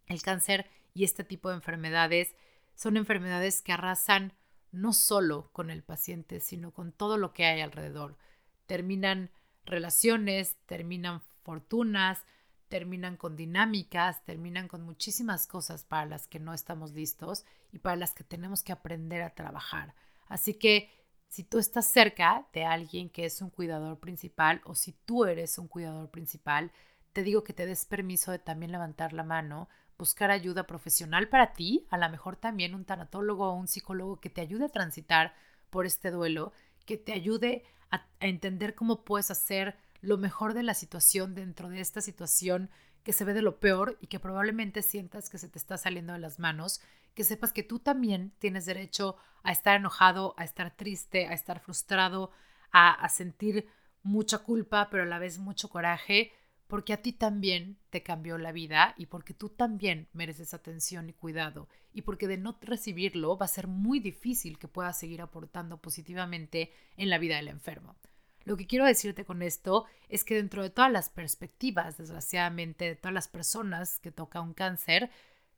el 0.09 0.21
cáncer 0.21 0.69
y 0.93 1.05
este 1.05 1.23
tipo 1.23 1.49
de 1.49 1.55
enfermedades 1.55 2.35
son 2.75 2.97
enfermedades 2.97 3.61
que 3.61 3.71
arrasan 3.71 4.33
no 4.71 4.93
solo 4.93 5.49
con 5.53 5.69
el 5.69 5.83
paciente, 5.83 6.39
sino 6.39 6.71
con 6.71 6.91
todo 6.91 7.17
lo 7.17 7.33
que 7.33 7.45
hay 7.45 7.61
alrededor. 7.61 8.17
Terminan 8.65 9.31
relaciones, 9.65 10.57
terminan 10.65 11.21
fortunas, 11.43 12.19
terminan 12.67 13.17
con 13.17 13.35
dinámicas, 13.35 14.23
terminan 14.25 14.67
con 14.67 14.83
muchísimas 14.83 15.47
cosas 15.47 15.83
para 15.83 16.05
las 16.05 16.27
que 16.27 16.39
no 16.39 16.53
estamos 16.53 16.91
listos 16.91 17.45
y 17.71 17.79
para 17.79 17.95
las 17.95 18.13
que 18.13 18.23
tenemos 18.23 18.63
que 18.63 18.71
aprender 18.71 19.21
a 19.21 19.33
trabajar. 19.33 19.95
Así 20.27 20.53
que 20.53 20.91
si 21.29 21.43
tú 21.43 21.59
estás 21.59 21.85
cerca 21.85 22.47
de 22.53 22.65
alguien 22.65 23.09
que 23.09 23.25
es 23.25 23.41
un 23.41 23.49
cuidador 23.49 23.99
principal 23.99 24.61
o 24.65 24.75
si 24.75 24.93
tú 24.93 25.25
eres 25.25 25.57
un 25.57 25.67
cuidador 25.67 26.09
principal, 26.09 26.71
te 27.13 27.23
digo 27.23 27.43
que 27.43 27.53
te 27.53 27.65
des 27.65 27.85
permiso 27.85 28.31
de 28.31 28.39
también 28.39 28.71
levantar 28.71 29.13
la 29.13 29.23
mano, 29.23 29.67
buscar 29.99 30.31
ayuda 30.31 30.65
profesional 30.65 31.27
para 31.27 31.53
ti, 31.53 31.85
a 31.91 31.97
lo 31.97 32.09
mejor 32.09 32.37
también 32.37 32.73
un 32.73 32.85
tanatólogo 32.85 33.49
o 33.49 33.53
un 33.53 33.67
psicólogo 33.67 34.19
que 34.19 34.29
te 34.29 34.41
ayude 34.41 34.65
a 34.65 34.69
transitar 34.69 35.35
por 35.69 35.85
este 35.85 36.09
duelo, 36.09 36.53
que 36.85 36.97
te 36.97 37.13
ayude 37.13 37.63
a, 37.91 38.07
entender 38.21 38.73
cómo 38.73 39.03
puedes 39.03 39.29
hacer 39.29 39.77
lo 40.01 40.17
mejor 40.17 40.53
de 40.53 40.63
la 40.63 40.73
situación 40.73 41.35
dentro 41.35 41.69
de 41.69 41.81
esta 41.81 42.01
situación 42.01 42.69
que 43.03 43.13
se 43.13 43.25
ve 43.25 43.33
de 43.33 43.41
lo 43.41 43.59
peor 43.59 43.97
y 44.01 44.07
que 44.07 44.19
probablemente 44.19 44.81
sientas 44.81 45.29
que 45.29 45.37
se 45.37 45.49
te 45.49 45.59
está 45.59 45.77
saliendo 45.77 46.13
de 46.13 46.19
las 46.19 46.39
manos, 46.39 46.81
que 47.13 47.23
sepas 47.23 47.53
que 47.53 47.63
tú 47.63 47.79
también 47.79 48.31
tienes 48.39 48.65
derecho 48.65 49.17
a 49.43 49.51
estar 49.51 49.75
enojado, 49.75 50.33
a 50.37 50.43
estar 50.43 50.75
triste, 50.75 51.27
a 51.27 51.33
estar 51.33 51.59
frustrado, 51.59 52.31
a, 52.71 53.07
sentir 53.09 53.67
mucha 54.03 54.39
culpa, 54.39 54.89
pero 54.89 55.03
a 55.03 55.07
la 55.07 55.19
vez 55.19 55.39
mucho 55.39 55.69
coraje, 55.69 56.31
porque 56.69 56.93
a 56.93 57.01
ti 57.01 57.13
también 57.13 57.79
te 57.89 58.03
cambió 58.03 58.37
la 58.37 58.51
vida 58.51 58.93
y 58.95 59.07
porque 59.07 59.33
tú 59.33 59.49
también 59.49 60.07
mereces 60.13 60.53
atención 60.53 61.09
y 61.09 61.13
cuidado 61.13 61.67
y 61.93 62.03
porque 62.03 62.27
de 62.27 62.37
no 62.37 62.59
recibirlo 62.61 63.35
va 63.35 63.45
a 63.45 63.49
ser 63.49 63.65
muy 63.65 63.99
difícil 63.99 64.59
que 64.59 64.67
puedas 64.67 64.99
seguir 64.99 65.23
aportando 65.23 65.77
positivamente 65.77 66.71
en 66.95 67.09
la 67.09 67.17
vida 67.17 67.37
del 67.37 67.47
enfermo. 67.47 67.95
Lo 68.43 68.55
que 68.55 68.67
quiero 68.67 68.85
decirte 68.85 69.25
con 69.25 69.41
esto 69.41 69.85
es 70.09 70.23
que 70.23 70.35
dentro 70.35 70.61
de 70.61 70.69
todas 70.69 70.91
las 70.91 71.09
perspectivas, 71.09 71.97
desgraciadamente, 71.97 72.85
de 72.85 72.95
todas 72.95 73.15
las 73.15 73.27
personas 73.27 73.97
que 73.97 74.11
toca 74.11 74.39
un 74.39 74.53
cáncer, 74.53 75.09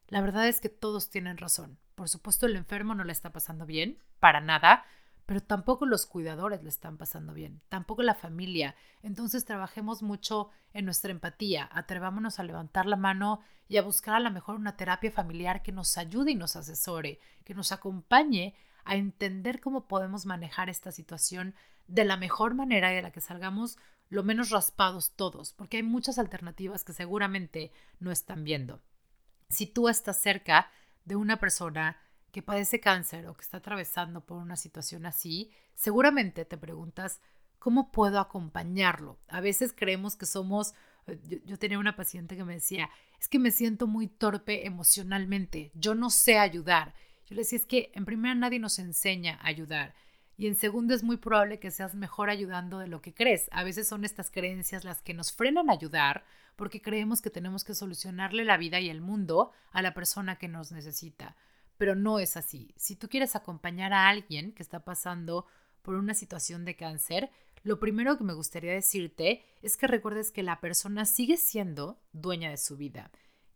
la 0.07 0.21
verdad 0.21 0.47
es 0.47 0.61
que 0.61 0.69
todos 0.69 1.09
tienen 1.09 1.37
razón. 1.37 1.77
Por 1.95 2.07
supuesto, 2.07 2.45
el 2.45 2.55
enfermo 2.55 2.95
no 2.95 3.03
le 3.03 3.11
está 3.11 3.33
pasando 3.33 3.65
bien, 3.65 3.97
para 4.21 4.39
nada, 4.39 4.85
pero 5.31 5.41
tampoco 5.41 5.85
los 5.85 6.07
cuidadores 6.07 6.61
le 6.61 6.67
están 6.67 6.97
pasando 6.97 7.33
bien, 7.33 7.61
tampoco 7.69 8.03
la 8.03 8.15
familia. 8.15 8.75
Entonces 9.01 9.45
trabajemos 9.45 10.03
mucho 10.03 10.49
en 10.73 10.83
nuestra 10.83 11.09
empatía, 11.09 11.69
atrevámonos 11.71 12.37
a 12.37 12.43
levantar 12.43 12.85
la 12.85 12.97
mano 12.97 13.39
y 13.69 13.77
a 13.77 13.81
buscar 13.81 14.15
a 14.15 14.19
lo 14.19 14.29
mejor 14.29 14.57
una 14.57 14.75
terapia 14.75 15.09
familiar 15.09 15.63
que 15.63 15.71
nos 15.71 15.97
ayude 15.97 16.31
y 16.31 16.35
nos 16.35 16.57
asesore, 16.57 17.21
que 17.45 17.53
nos 17.53 17.71
acompañe 17.71 18.55
a 18.83 18.97
entender 18.97 19.61
cómo 19.61 19.87
podemos 19.87 20.25
manejar 20.25 20.69
esta 20.69 20.91
situación 20.91 21.55
de 21.87 22.03
la 22.03 22.17
mejor 22.17 22.53
manera 22.53 22.91
y 22.91 22.97
de 22.97 23.01
la 23.01 23.11
que 23.11 23.21
salgamos 23.21 23.77
lo 24.09 24.23
menos 24.23 24.49
raspados 24.49 25.11
todos, 25.11 25.53
porque 25.53 25.77
hay 25.77 25.83
muchas 25.83 26.19
alternativas 26.19 26.83
que 26.83 26.91
seguramente 26.91 27.71
no 28.01 28.11
están 28.11 28.43
viendo. 28.43 28.81
Si 29.47 29.65
tú 29.65 29.87
estás 29.87 30.17
cerca 30.17 30.69
de 31.05 31.15
una 31.15 31.39
persona 31.39 32.01
que 32.31 32.41
padece 32.41 32.79
cáncer 32.79 33.27
o 33.27 33.35
que 33.35 33.41
está 33.41 33.57
atravesando 33.57 34.25
por 34.25 34.37
una 34.37 34.55
situación 34.55 35.05
así, 35.05 35.51
seguramente 35.75 36.45
te 36.45 36.57
preguntas, 36.57 37.21
¿cómo 37.59 37.91
puedo 37.91 38.19
acompañarlo? 38.19 39.19
A 39.27 39.41
veces 39.41 39.73
creemos 39.75 40.15
que 40.15 40.25
somos, 40.25 40.73
eh, 41.07 41.41
yo, 41.45 41.59
tenía 41.59 41.77
una 41.77 41.95
paciente 41.95 42.35
que 42.35 42.45
me 42.45 42.55
decía, 42.55 42.89
es 43.19 43.27
que 43.27 43.39
me 43.39 43.51
siento 43.51 43.85
muy 43.85 44.07
torpe 44.07 44.65
emocionalmente, 44.65 45.71
yo 45.75 45.93
no 45.93 46.09
sé 46.09 46.39
ayudar. 46.39 46.95
Yo 47.27 47.35
le 47.35 47.41
decía, 47.41 47.59
es 47.59 47.65
que 47.65 47.91
en 47.93 48.05
primera 48.05 48.33
nadie 48.35 48.59
nos 48.59 48.79
enseña 48.79 49.37
a 49.41 49.47
ayudar. 49.47 49.93
Y 50.37 50.47
en 50.47 50.55
segundo 50.55 50.95
es 50.95 51.03
muy 51.03 51.17
probable 51.17 51.59
que 51.59 51.69
seas 51.69 51.93
mejor 51.93 52.29
ayudando 52.29 52.79
de 52.79 52.87
lo 52.87 53.01
que 53.01 53.13
crees. 53.13 53.47
A 53.51 53.63
veces 53.63 53.87
son 53.87 54.03
estas 54.03 54.31
creencias 54.31 54.83
las 54.83 55.01
que 55.01 55.13
nos 55.13 55.31
frenan 55.31 55.69
a 55.69 55.73
ayudar 55.73 56.25
porque 56.55 56.81
creemos 56.81 57.21
que 57.21 57.29
tenemos 57.29 57.63
que 57.63 57.75
solucionarle 57.75 58.43
la 58.43 58.57
vida 58.57 58.79
y 58.79 58.89
el 58.89 59.01
mundo 59.01 59.51
a 59.71 59.81
la 59.81 59.93
persona 59.93 60.37
que 60.37 60.47
nos 60.47 60.71
necesita 60.71 61.35
pero 61.81 61.95
no 61.95 62.19
es 62.19 62.37
así. 62.37 62.75
Si 62.77 62.95
tú 62.95 63.09
quieres 63.09 63.35
acompañar 63.35 63.91
a 63.91 64.07
alguien 64.07 64.51
que 64.51 64.61
está 64.61 64.85
pasando 64.85 65.47
por 65.81 65.95
una 65.95 66.13
situación 66.13 66.63
de 66.63 66.75
cáncer, 66.75 67.31
lo 67.63 67.79
primero 67.79 68.19
que 68.19 68.23
me 68.23 68.35
gustaría 68.35 68.71
decirte 68.71 69.43
es 69.63 69.77
que 69.77 69.87
recuerdes 69.87 70.31
que 70.31 70.43
la 70.43 70.61
persona 70.61 71.05
sigue 71.05 71.37
siendo 71.37 71.99
dueña 72.13 72.51
de 72.51 72.57
su 72.57 72.77
vida, 72.77 73.09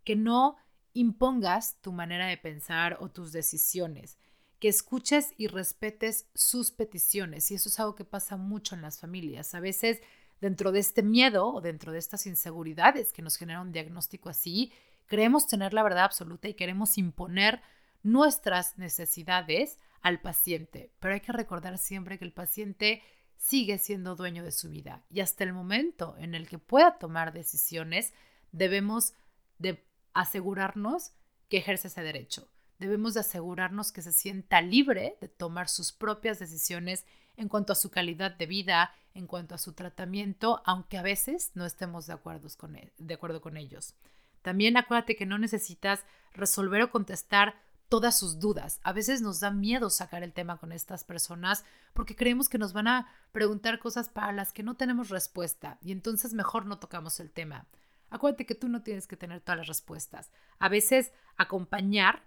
que 0.04 0.16
no 0.16 0.56
impongas 0.94 1.80
tu 1.82 1.92
manera 1.92 2.26
de 2.26 2.38
pensar 2.38 2.98
o 3.00 3.10
tus 3.10 3.32
decisiones, 3.32 4.18
que 4.58 4.70
escuches 4.70 5.36
y 5.38 5.46
respetes 5.46 6.28
sus 6.34 6.72
peticiones. 6.72 7.52
Y 7.52 7.54
eso 7.54 7.70
es 7.70 7.80
algo 7.80 7.94
que 7.94 8.06
pasa 8.06 8.38
mucho 8.38 8.74
en 8.74 8.82
las 8.82 9.00
familias. 9.00 9.54
A 9.54 9.60
veces 9.60 10.02
dentro 10.42 10.72
de 10.72 10.80
este 10.80 11.04
miedo 11.04 11.54
o 11.54 11.62
dentro 11.62 11.92
de 11.92 12.00
estas 12.00 12.26
inseguridades 12.26 13.14
que 13.14 13.22
nos 13.22 13.36
genera 13.36 13.62
un 13.62 13.72
diagnóstico 13.72 14.30
así, 14.30 14.74
creemos 15.06 15.46
tener 15.46 15.76
la 15.76 15.84
verdad 15.84 16.06
absoluta 16.06 16.48
y 16.48 16.56
queremos 16.56 16.98
imponer 16.98 17.62
nuestras 18.06 18.78
necesidades 18.78 19.80
al 20.02 20.22
paciente, 20.22 20.92
pero 21.00 21.16
hay 21.16 21.22
que 21.22 21.32
recordar 21.32 21.80
siempre 21.80 22.20
que 22.20 22.26
el 22.26 22.34
paciente 22.34 23.02
sigue 23.36 23.80
siendo 23.80 24.16
dueño 24.16 24.44
de 24.44 24.52
su 24.52 24.70
vida 24.70 25.04
y 25.10 25.22
hasta 25.22 25.44
el 25.44 25.54
momento 25.54 26.16
en 26.20 26.36
el 26.36 26.48
que 26.48 26.60
pueda 26.60 27.00
tomar 27.00 27.34
decisiones 27.34 28.14
debemos 28.52 29.14
de 29.58 29.84
asegurarnos 30.14 31.14
que 31.50 31.58
ejerce 31.58 31.88
ese 31.88 32.04
derecho. 32.04 32.48
Debemos 32.78 33.16
de 33.16 33.22
asegurarnos 33.22 33.92
que 33.92 34.04
se 34.04 34.12
sienta 34.12 34.62
libre 34.62 35.18
de 35.20 35.28
tomar 35.28 35.68
sus 35.68 35.92
propias 35.92 36.38
decisiones 36.38 37.08
en 37.38 37.50
cuanto 37.50 37.74
a 37.74 37.76
su 37.76 37.90
calidad 37.90 38.36
de 38.36 38.46
vida, 38.46 38.94
en 39.16 39.26
cuanto 39.26 39.56
a 39.56 39.58
su 39.58 39.74
tratamiento, 39.74 40.62
aunque 40.66 41.00
a 41.00 41.02
veces 41.02 41.50
no 41.56 41.66
estemos 41.66 42.06
de 42.06 42.14
acuerdo 42.14 42.50
con, 42.56 42.76
e, 42.76 42.94
de 43.00 43.14
acuerdo 43.16 43.42
con 43.42 43.58
ellos. 43.58 43.96
También 44.44 44.78
acuérdate 44.78 45.16
que 45.16 45.26
no 45.26 45.40
necesitas 45.40 46.06
resolver 46.34 46.84
o 46.84 46.92
contestar 46.92 47.65
todas 47.90 48.18
sus 48.18 48.40
dudas. 48.40 48.80
A 48.84 48.94
veces 48.94 49.22
nos 49.22 49.40
da 49.40 49.52
miedo 49.52 49.90
sacar 49.90 50.24
el 50.24 50.34
tema 50.34 50.58
con 50.58 50.72
estas 50.72 51.04
personas 51.04 51.64
porque 51.94 52.16
creemos 52.16 52.50
que 52.50 52.58
nos 52.58 52.74
van 52.74 52.88
a 52.88 53.08
preguntar 53.32 53.80
cosas 53.80 54.10
para 54.10 54.32
las 54.32 54.52
que 54.52 54.64
no 54.64 54.76
tenemos 54.76 55.10
respuesta 55.10 55.78
y 55.82 55.92
entonces 55.92 56.34
mejor 56.34 56.66
no 56.66 56.80
tocamos 56.80 57.20
el 57.20 57.32
tema. 57.32 57.68
Acuérdate 58.10 58.46
que 58.46 58.56
tú 58.56 58.68
no 58.68 58.82
tienes 58.82 59.08
que 59.08 59.18
tener 59.18 59.42
todas 59.42 59.60
las 59.60 59.68
respuestas. 59.68 60.32
A 60.60 60.70
veces 60.70 61.12
acompañar 61.38 62.24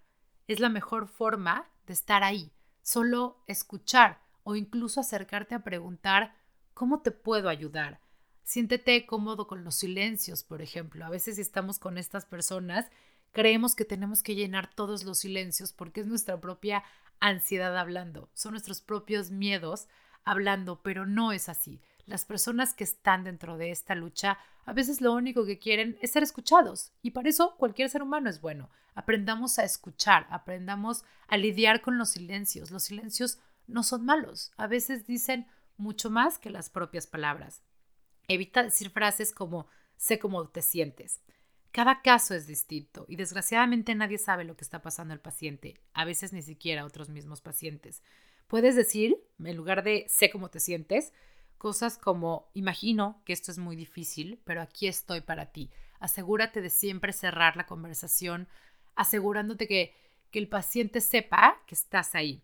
es 0.46 0.60
la 0.60 0.68
mejor 0.68 1.08
forma 1.08 1.68
de 1.86 1.92
estar 1.92 2.22
ahí, 2.22 2.52
solo 2.82 3.42
escuchar 3.46 4.20
o 4.44 4.56
incluso 4.56 5.00
acercarte 5.00 5.54
a 5.54 5.64
preguntar 5.64 6.34
¿cómo 6.78 7.00
te 7.00 7.10
puedo 7.10 7.48
ayudar? 7.48 8.00
Siéntete 8.44 9.04
cómodo 9.04 9.48
con 9.48 9.64
los 9.64 9.74
silencios, 9.74 10.44
por 10.44 10.62
ejemplo. 10.62 11.04
A 11.04 11.10
veces 11.10 11.38
estamos 11.38 11.78
con 11.78 11.98
estas 11.98 12.24
personas 12.24 12.86
Creemos 13.32 13.74
que 13.74 13.84
tenemos 13.84 14.22
que 14.22 14.34
llenar 14.34 14.72
todos 14.74 15.04
los 15.04 15.18
silencios 15.18 15.72
porque 15.72 16.00
es 16.00 16.06
nuestra 16.06 16.40
propia 16.40 16.82
ansiedad 17.20 17.76
hablando, 17.76 18.30
son 18.34 18.52
nuestros 18.52 18.80
propios 18.80 19.30
miedos 19.30 19.88
hablando, 20.24 20.82
pero 20.82 21.06
no 21.06 21.32
es 21.32 21.48
así. 21.48 21.80
Las 22.06 22.24
personas 22.24 22.74
que 22.74 22.84
están 22.84 23.24
dentro 23.24 23.58
de 23.58 23.70
esta 23.70 23.94
lucha 23.94 24.38
a 24.64 24.72
veces 24.72 25.00
lo 25.00 25.12
único 25.12 25.44
que 25.44 25.58
quieren 25.58 25.98
es 26.00 26.12
ser 26.12 26.22
escuchados 26.22 26.92
y 27.02 27.10
para 27.10 27.28
eso 27.28 27.56
cualquier 27.56 27.90
ser 27.90 28.02
humano 28.02 28.30
es 28.30 28.40
bueno. 28.40 28.70
Aprendamos 28.94 29.58
a 29.58 29.64
escuchar, 29.64 30.26
aprendamos 30.30 31.04
a 31.26 31.36
lidiar 31.36 31.80
con 31.80 31.98
los 31.98 32.10
silencios. 32.10 32.70
Los 32.70 32.84
silencios 32.84 33.38
no 33.66 33.82
son 33.82 34.04
malos, 34.04 34.52
a 34.56 34.66
veces 34.66 35.06
dicen 35.06 35.46
mucho 35.76 36.10
más 36.10 36.38
que 36.38 36.50
las 36.50 36.70
propias 36.70 37.06
palabras. 37.06 37.62
Evita 38.26 38.62
decir 38.62 38.90
frases 38.90 39.32
como 39.32 39.66
sé 39.96 40.18
cómo 40.18 40.48
te 40.48 40.62
sientes. 40.62 41.20
Cada 41.78 42.02
caso 42.02 42.34
es 42.34 42.48
distinto 42.48 43.04
y 43.06 43.14
desgraciadamente 43.14 43.94
nadie 43.94 44.18
sabe 44.18 44.42
lo 44.42 44.56
que 44.56 44.64
está 44.64 44.82
pasando 44.82 45.14
al 45.14 45.20
paciente, 45.20 45.78
a 45.92 46.04
veces 46.04 46.32
ni 46.32 46.42
siquiera 46.42 46.84
otros 46.84 47.08
mismos 47.08 47.40
pacientes. 47.40 48.02
Puedes 48.48 48.74
decir, 48.74 49.16
en 49.38 49.56
lugar 49.56 49.84
de 49.84 50.04
sé 50.08 50.28
cómo 50.28 50.50
te 50.50 50.58
sientes, 50.58 51.12
cosas 51.56 51.96
como 51.96 52.50
imagino 52.52 53.22
que 53.24 53.32
esto 53.32 53.52
es 53.52 53.58
muy 53.58 53.76
difícil, 53.76 54.40
pero 54.42 54.60
aquí 54.60 54.88
estoy 54.88 55.20
para 55.20 55.52
ti. 55.52 55.70
Asegúrate 56.00 56.62
de 56.62 56.70
siempre 56.70 57.12
cerrar 57.12 57.56
la 57.56 57.66
conversación, 57.66 58.48
asegurándote 58.96 59.68
que, 59.68 59.94
que 60.32 60.40
el 60.40 60.48
paciente 60.48 61.00
sepa 61.00 61.62
que 61.68 61.76
estás 61.76 62.16
ahí. 62.16 62.42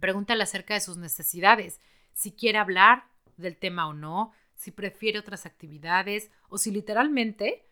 Pregúntale 0.00 0.42
acerca 0.42 0.74
de 0.74 0.82
sus 0.82 0.98
necesidades, 0.98 1.80
si 2.12 2.32
quiere 2.32 2.58
hablar 2.58 3.04
del 3.38 3.56
tema 3.56 3.88
o 3.88 3.94
no, 3.94 4.32
si 4.54 4.70
prefiere 4.70 5.18
otras 5.18 5.46
actividades 5.46 6.30
o 6.50 6.58
si 6.58 6.70
literalmente 6.70 7.69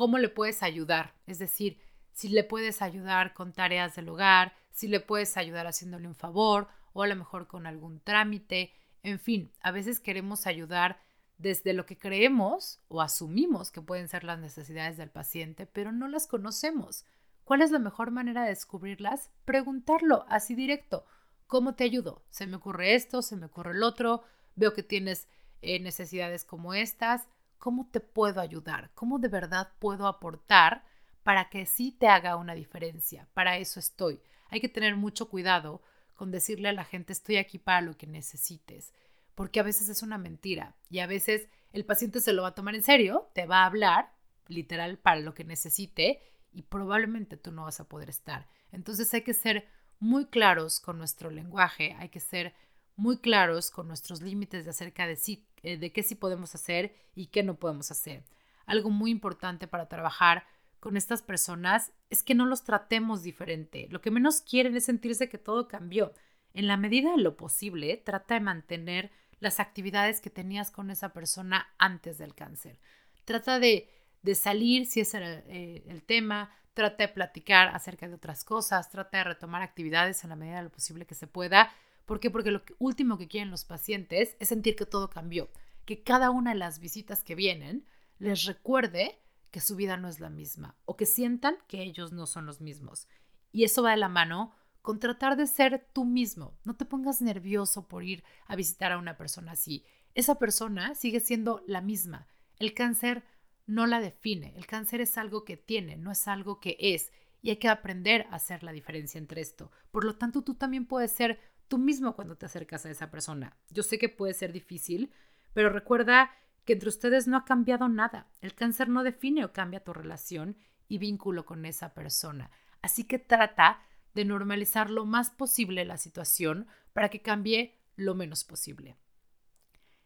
cómo 0.00 0.16
le 0.16 0.30
puedes 0.30 0.62
ayudar. 0.62 1.12
Es 1.26 1.38
decir, 1.38 1.78
si 2.14 2.30
le 2.30 2.42
puedes 2.42 2.80
ayudar 2.80 3.34
con 3.34 3.52
tareas 3.52 3.96
del 3.96 4.08
hogar, 4.08 4.54
si 4.72 4.88
le 4.88 4.98
puedes 4.98 5.36
ayudar 5.36 5.66
haciéndole 5.66 6.08
un 6.08 6.14
favor 6.14 6.68
o 6.94 7.02
a 7.02 7.06
lo 7.06 7.14
mejor 7.16 7.48
con 7.48 7.66
algún 7.66 8.00
trámite. 8.00 8.72
En 9.02 9.18
fin, 9.18 9.52
a 9.60 9.72
veces 9.72 10.00
queremos 10.00 10.46
ayudar 10.46 10.98
desde 11.36 11.74
lo 11.74 11.84
que 11.84 11.98
creemos 11.98 12.80
o 12.88 13.02
asumimos 13.02 13.70
que 13.70 13.82
pueden 13.82 14.08
ser 14.08 14.24
las 14.24 14.38
necesidades 14.38 14.96
del 14.96 15.10
paciente, 15.10 15.66
pero 15.66 15.92
no 15.92 16.08
las 16.08 16.26
conocemos. 16.26 17.04
¿Cuál 17.44 17.60
es 17.60 17.70
la 17.70 17.78
mejor 17.78 18.10
manera 18.10 18.44
de 18.44 18.48
descubrirlas? 18.48 19.28
Preguntarlo 19.44 20.24
así 20.30 20.54
directo. 20.54 21.04
¿Cómo 21.46 21.74
te 21.74 21.84
ayudo? 21.84 22.24
Se 22.30 22.46
me 22.46 22.56
ocurre 22.56 22.94
esto, 22.94 23.20
se 23.20 23.36
me 23.36 23.44
ocurre 23.44 23.72
el 23.72 23.82
otro, 23.82 24.22
veo 24.56 24.72
que 24.72 24.82
tienes 24.82 25.28
eh, 25.60 25.78
necesidades 25.78 26.46
como 26.46 26.72
estas, 26.72 27.28
¿Cómo 27.60 27.86
te 27.90 28.00
puedo 28.00 28.40
ayudar? 28.40 28.90
¿Cómo 28.94 29.18
de 29.18 29.28
verdad 29.28 29.70
puedo 29.78 30.06
aportar 30.06 30.82
para 31.22 31.50
que 31.50 31.66
sí 31.66 31.92
te 31.92 32.08
haga 32.08 32.36
una 32.36 32.54
diferencia? 32.54 33.28
Para 33.34 33.58
eso 33.58 33.78
estoy. 33.78 34.18
Hay 34.48 34.62
que 34.62 34.70
tener 34.70 34.96
mucho 34.96 35.28
cuidado 35.28 35.82
con 36.14 36.30
decirle 36.30 36.70
a 36.70 36.72
la 36.72 36.84
gente 36.84 37.12
estoy 37.12 37.36
aquí 37.36 37.58
para 37.58 37.82
lo 37.82 37.98
que 37.98 38.06
necesites, 38.06 38.94
porque 39.34 39.60
a 39.60 39.62
veces 39.62 39.90
es 39.90 40.02
una 40.02 40.16
mentira 40.16 40.74
y 40.88 41.00
a 41.00 41.06
veces 41.06 41.48
el 41.72 41.84
paciente 41.84 42.22
se 42.22 42.32
lo 42.32 42.42
va 42.42 42.48
a 42.48 42.54
tomar 42.54 42.74
en 42.74 42.82
serio, 42.82 43.28
te 43.34 43.44
va 43.44 43.62
a 43.62 43.66
hablar 43.66 44.10
literal 44.48 44.96
para 44.96 45.20
lo 45.20 45.34
que 45.34 45.44
necesite 45.44 46.22
y 46.52 46.62
probablemente 46.62 47.36
tú 47.36 47.52
no 47.52 47.64
vas 47.64 47.78
a 47.78 47.88
poder 47.88 48.08
estar. 48.08 48.48
Entonces 48.72 49.12
hay 49.12 49.20
que 49.20 49.34
ser 49.34 49.68
muy 49.98 50.24
claros 50.24 50.80
con 50.80 50.96
nuestro 50.96 51.30
lenguaje, 51.30 51.94
hay 51.98 52.08
que 52.08 52.20
ser 52.20 52.54
muy 52.96 53.18
claros 53.18 53.70
con 53.70 53.86
nuestros 53.86 54.22
límites 54.22 54.64
de 54.64 54.70
acerca 54.70 55.06
de 55.06 55.16
sí 55.16 55.46
eh, 55.62 55.76
de 55.76 55.92
qué 55.92 56.02
sí 56.02 56.14
podemos 56.14 56.54
hacer 56.54 56.94
y 57.14 57.26
qué 57.26 57.42
no 57.42 57.56
podemos 57.56 57.90
hacer. 57.90 58.24
Algo 58.66 58.90
muy 58.90 59.10
importante 59.10 59.66
para 59.66 59.88
trabajar 59.88 60.44
con 60.80 60.96
estas 60.96 61.22
personas 61.22 61.92
es 62.08 62.22
que 62.22 62.34
no 62.34 62.46
los 62.46 62.64
tratemos 62.64 63.22
diferente. 63.22 63.86
Lo 63.90 64.00
que 64.00 64.10
menos 64.10 64.40
quieren 64.40 64.76
es 64.76 64.86
sentirse 64.86 65.28
que 65.28 65.38
todo 65.38 65.68
cambió. 65.68 66.12
En 66.54 66.66
la 66.66 66.76
medida 66.76 67.12
de 67.12 67.22
lo 67.22 67.36
posible, 67.36 67.96
trata 67.98 68.34
de 68.34 68.40
mantener 68.40 69.10
las 69.38 69.60
actividades 69.60 70.20
que 70.20 70.30
tenías 70.30 70.70
con 70.70 70.90
esa 70.90 71.12
persona 71.12 71.68
antes 71.78 72.18
del 72.18 72.34
cáncer. 72.34 72.78
trata 73.24 73.58
de, 73.58 73.88
salir, 74.34 74.86
si 74.86 75.00
ese 75.00 75.16
era 75.18 75.32
eh, 75.46 75.84
el 75.88 76.02
tema, 76.02 76.50
trata 76.74 77.06
de 77.06 77.12
platicar 77.12 77.68
acerca 77.68 78.08
de 78.08 78.14
otras 78.14 78.44
cosas, 78.44 78.90
trata 78.90 79.18
de 79.18 79.24
retomar 79.24 79.62
actividades 79.62 80.24
en 80.24 80.30
la 80.30 80.36
medida 80.36 80.56
de 80.56 80.64
lo 80.64 80.70
posible 80.70 81.06
que 81.06 81.14
se 81.14 81.26
pueda. 81.26 81.72
¿Por 82.10 82.18
qué? 82.18 82.28
Porque 82.28 82.50
lo 82.50 82.64
último 82.80 83.18
que 83.18 83.28
quieren 83.28 83.52
los 83.52 83.64
pacientes 83.64 84.36
es 84.40 84.48
sentir 84.48 84.74
que 84.74 84.84
todo 84.84 85.10
cambió, 85.10 85.48
que 85.84 86.02
cada 86.02 86.30
una 86.30 86.50
de 86.50 86.58
las 86.58 86.80
visitas 86.80 87.22
que 87.22 87.36
vienen 87.36 87.86
les 88.18 88.46
recuerde 88.46 89.20
que 89.52 89.60
su 89.60 89.76
vida 89.76 89.96
no 89.96 90.08
es 90.08 90.18
la 90.18 90.28
misma 90.28 90.76
o 90.86 90.96
que 90.96 91.06
sientan 91.06 91.54
que 91.68 91.84
ellos 91.84 92.10
no 92.10 92.26
son 92.26 92.46
los 92.46 92.60
mismos. 92.60 93.06
Y 93.52 93.62
eso 93.62 93.84
va 93.84 93.92
de 93.92 93.96
la 93.96 94.08
mano 94.08 94.52
con 94.82 94.98
tratar 94.98 95.36
de 95.36 95.46
ser 95.46 95.86
tú 95.92 96.04
mismo. 96.04 96.58
No 96.64 96.74
te 96.74 96.84
pongas 96.84 97.22
nervioso 97.22 97.86
por 97.86 98.02
ir 98.02 98.24
a 98.48 98.56
visitar 98.56 98.90
a 98.90 98.98
una 98.98 99.16
persona 99.16 99.52
así. 99.52 99.84
Esa 100.16 100.34
persona 100.34 100.96
sigue 100.96 101.20
siendo 101.20 101.62
la 101.68 101.80
misma. 101.80 102.26
El 102.58 102.74
cáncer 102.74 103.22
no 103.66 103.86
la 103.86 104.00
define. 104.00 104.52
El 104.56 104.66
cáncer 104.66 105.00
es 105.00 105.16
algo 105.16 105.44
que 105.44 105.56
tiene, 105.56 105.96
no 105.96 106.10
es 106.10 106.26
algo 106.26 106.58
que 106.58 106.76
es. 106.80 107.12
Y 107.40 107.50
hay 107.50 107.58
que 107.58 107.68
aprender 107.68 108.26
a 108.30 108.34
hacer 108.34 108.64
la 108.64 108.72
diferencia 108.72 109.18
entre 109.18 109.40
esto. 109.40 109.70
Por 109.92 110.04
lo 110.04 110.16
tanto, 110.16 110.42
tú 110.42 110.56
también 110.56 110.86
puedes 110.86 111.12
ser 111.12 111.38
tú 111.70 111.78
mismo 111.78 112.16
cuando 112.16 112.36
te 112.36 112.46
acercas 112.46 112.84
a 112.84 112.90
esa 112.90 113.10
persona. 113.10 113.56
Yo 113.70 113.84
sé 113.84 113.98
que 113.98 114.08
puede 114.08 114.34
ser 114.34 114.52
difícil, 114.52 115.12
pero 115.54 115.70
recuerda 115.70 116.32
que 116.64 116.74
entre 116.74 116.88
ustedes 116.88 117.28
no 117.28 117.36
ha 117.36 117.44
cambiado 117.44 117.88
nada. 117.88 118.28
El 118.40 118.54
cáncer 118.54 118.88
no 118.88 119.04
define 119.04 119.44
o 119.44 119.52
cambia 119.52 119.84
tu 119.84 119.92
relación 119.92 120.56
y 120.88 120.98
vínculo 120.98 121.46
con 121.46 121.64
esa 121.64 121.94
persona. 121.94 122.50
Así 122.82 123.04
que 123.04 123.20
trata 123.20 123.82
de 124.14 124.24
normalizar 124.24 124.90
lo 124.90 125.06
más 125.06 125.30
posible 125.30 125.84
la 125.84 125.96
situación 125.96 126.66
para 126.92 127.08
que 127.08 127.22
cambie 127.22 127.78
lo 127.94 128.16
menos 128.16 128.42
posible. 128.42 128.96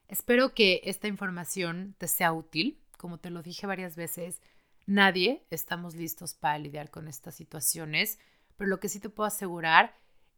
Espero 0.06 0.52
que 0.52 0.82
esta 0.84 1.08
información 1.08 1.94
te 1.96 2.08
sea 2.08 2.34
útil. 2.34 2.78
Como 2.98 3.18
te 3.18 3.30
lo 3.30 3.42
dije 3.42 3.66
varias 3.66 3.96
veces, 3.96 4.42
nadie 4.84 5.46
estamos 5.50 5.94
listos 5.94 6.34
para 6.34 6.58
lidiar 6.58 6.90
con 6.90 7.08
estas 7.08 7.34
situaciones, 7.34 8.18
pero 8.58 8.68
lo 8.68 8.80
que 8.80 8.90
sí 8.90 9.00
te 9.00 9.08
puedo 9.08 9.26
asegurar 9.26 9.94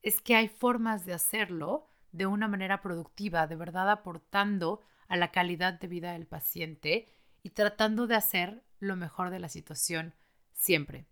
es 0.06 0.20
que 0.20 0.36
hay 0.36 0.46
formas 0.46 1.04
de 1.04 1.14
hacerlo 1.14 1.88
de 2.12 2.26
una 2.26 2.46
manera 2.46 2.80
productiva, 2.80 3.48
de 3.48 3.56
verdad 3.56 3.90
aportando 3.90 4.80
a 5.08 5.16
la 5.16 5.32
calidad 5.32 5.80
de 5.80 5.88
vida 5.88 6.12
del 6.12 6.28
paciente 6.28 7.08
y 7.42 7.50
tratando 7.50 8.06
de 8.06 8.14
hacer 8.14 8.62
lo 8.78 8.94
mejor 8.94 9.30
de 9.30 9.40
la 9.40 9.48
situación 9.48 10.14
siempre. 10.52 11.08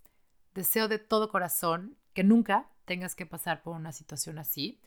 Deseo 0.54 0.86
de 0.86 1.00
todo 1.00 1.28
corazón 1.28 1.98
que 2.12 2.22
nunca 2.22 2.70
tengas 2.84 3.16
que 3.16 3.26
pasar 3.26 3.64
por 3.64 3.74
una 3.74 3.90
situación 3.90 4.38
así, 4.38 4.80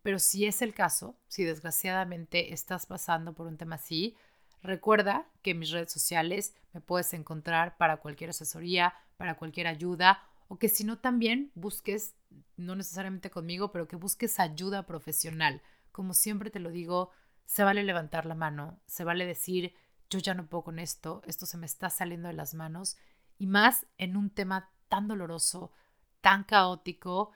pero 0.00 0.18
si 0.18 0.46
es 0.46 0.62
el 0.62 0.72
caso, 0.72 1.20
si 1.28 1.44
desgraciadamente 1.44 2.54
estás 2.54 2.86
pasando 2.86 3.34
por 3.34 3.46
un 3.46 3.58
tema 3.58 3.74
así, 3.74 4.16
recuerda 4.62 5.28
que 5.42 5.50
en 5.50 5.58
mis 5.58 5.70
redes 5.70 5.92
sociales 5.92 6.54
me 6.72 6.80
puedes 6.80 7.12
encontrar 7.12 7.76
para 7.76 7.98
cualquier 7.98 8.30
asesoría, 8.30 8.94
para 9.18 9.34
cualquier 9.34 9.66
ayuda 9.66 10.22
o 10.48 10.58
que 10.58 10.68
si 10.68 10.84
no 10.84 10.98
también 10.98 11.50
busques, 11.54 12.14
no 12.56 12.76
necesariamente 12.76 13.30
conmigo, 13.30 13.72
pero 13.72 13.88
que 13.88 13.96
busques 13.96 14.38
ayuda 14.40 14.86
profesional. 14.86 15.62
Como 15.92 16.14
siempre 16.14 16.50
te 16.50 16.60
lo 16.60 16.70
digo, 16.70 17.10
se 17.46 17.64
vale 17.64 17.82
levantar 17.82 18.26
la 18.26 18.34
mano, 18.34 18.80
se 18.86 19.04
vale 19.04 19.26
decir, 19.26 19.74
yo 20.10 20.18
ya 20.18 20.34
no 20.34 20.46
puedo 20.46 20.64
con 20.64 20.78
esto, 20.78 21.22
esto 21.26 21.46
se 21.46 21.56
me 21.56 21.66
está 21.66 21.90
saliendo 21.90 22.28
de 22.28 22.34
las 22.34 22.54
manos, 22.54 22.96
y 23.38 23.46
más 23.46 23.86
en 23.98 24.16
un 24.16 24.30
tema 24.30 24.70
tan 24.88 25.08
doloroso, 25.08 25.72
tan 26.20 26.44
caótico 26.44 27.32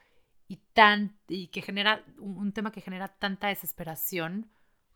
y 0.46 0.56
tan 0.72 1.18
y 1.28 1.48
que 1.48 1.62
genera 1.62 2.04
un, 2.18 2.52
tema 2.52 2.72
que 2.72 2.80
genera 2.80 3.08
tanta 3.08 3.48
desesperación 3.48 4.50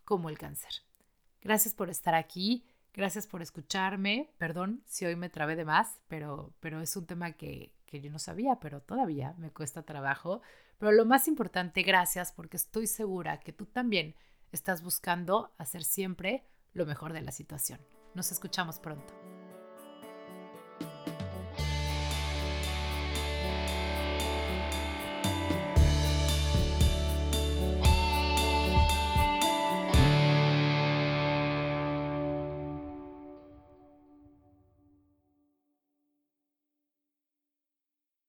como 0.05 0.29
el 0.29 0.39
cáncer. 0.39 0.71
Gracias 1.41 1.75
por 1.75 1.91
estar 1.91 2.15
aquí, 2.15 2.65
gracias 2.95 3.27
por 3.27 3.43
escucharme. 3.43 4.31
Perdón 4.39 4.83
si 4.87 5.05
hoy 5.05 5.17
me 5.17 5.29
trabé 5.29 5.57
de 5.57 5.65
más, 5.65 6.01
pero, 6.09 6.55
pero 6.61 6.81
es 6.81 6.97
un 6.97 7.07
tema 7.07 7.33
que, 7.33 7.73
que 7.93 8.01
yo 8.01 8.11
no 8.11 8.19
sabía, 8.19 8.59
pero 8.59 8.81
todavía 8.81 9.35
me 9.37 9.51
cuesta 9.51 9.83
trabajo. 9.83 10.41
Pero 10.79 10.93
lo 10.93 11.05
más 11.05 11.29
importante, 11.29 11.83
gracias 11.83 12.33
porque 12.33 12.57
estoy 12.57 12.87
segura 12.87 13.39
que 13.41 13.53
tú 13.53 13.67
también 13.67 14.17
estás 14.51 14.83
buscando 14.83 15.53
hacer 15.59 15.85
siempre 15.85 16.47
lo 16.73 16.87
mejor 16.87 17.13
de 17.13 17.21
la 17.21 17.33
situación. 17.33 17.81
Nos 18.15 18.33
escuchamos 18.33 18.79
pronto. 18.79 19.32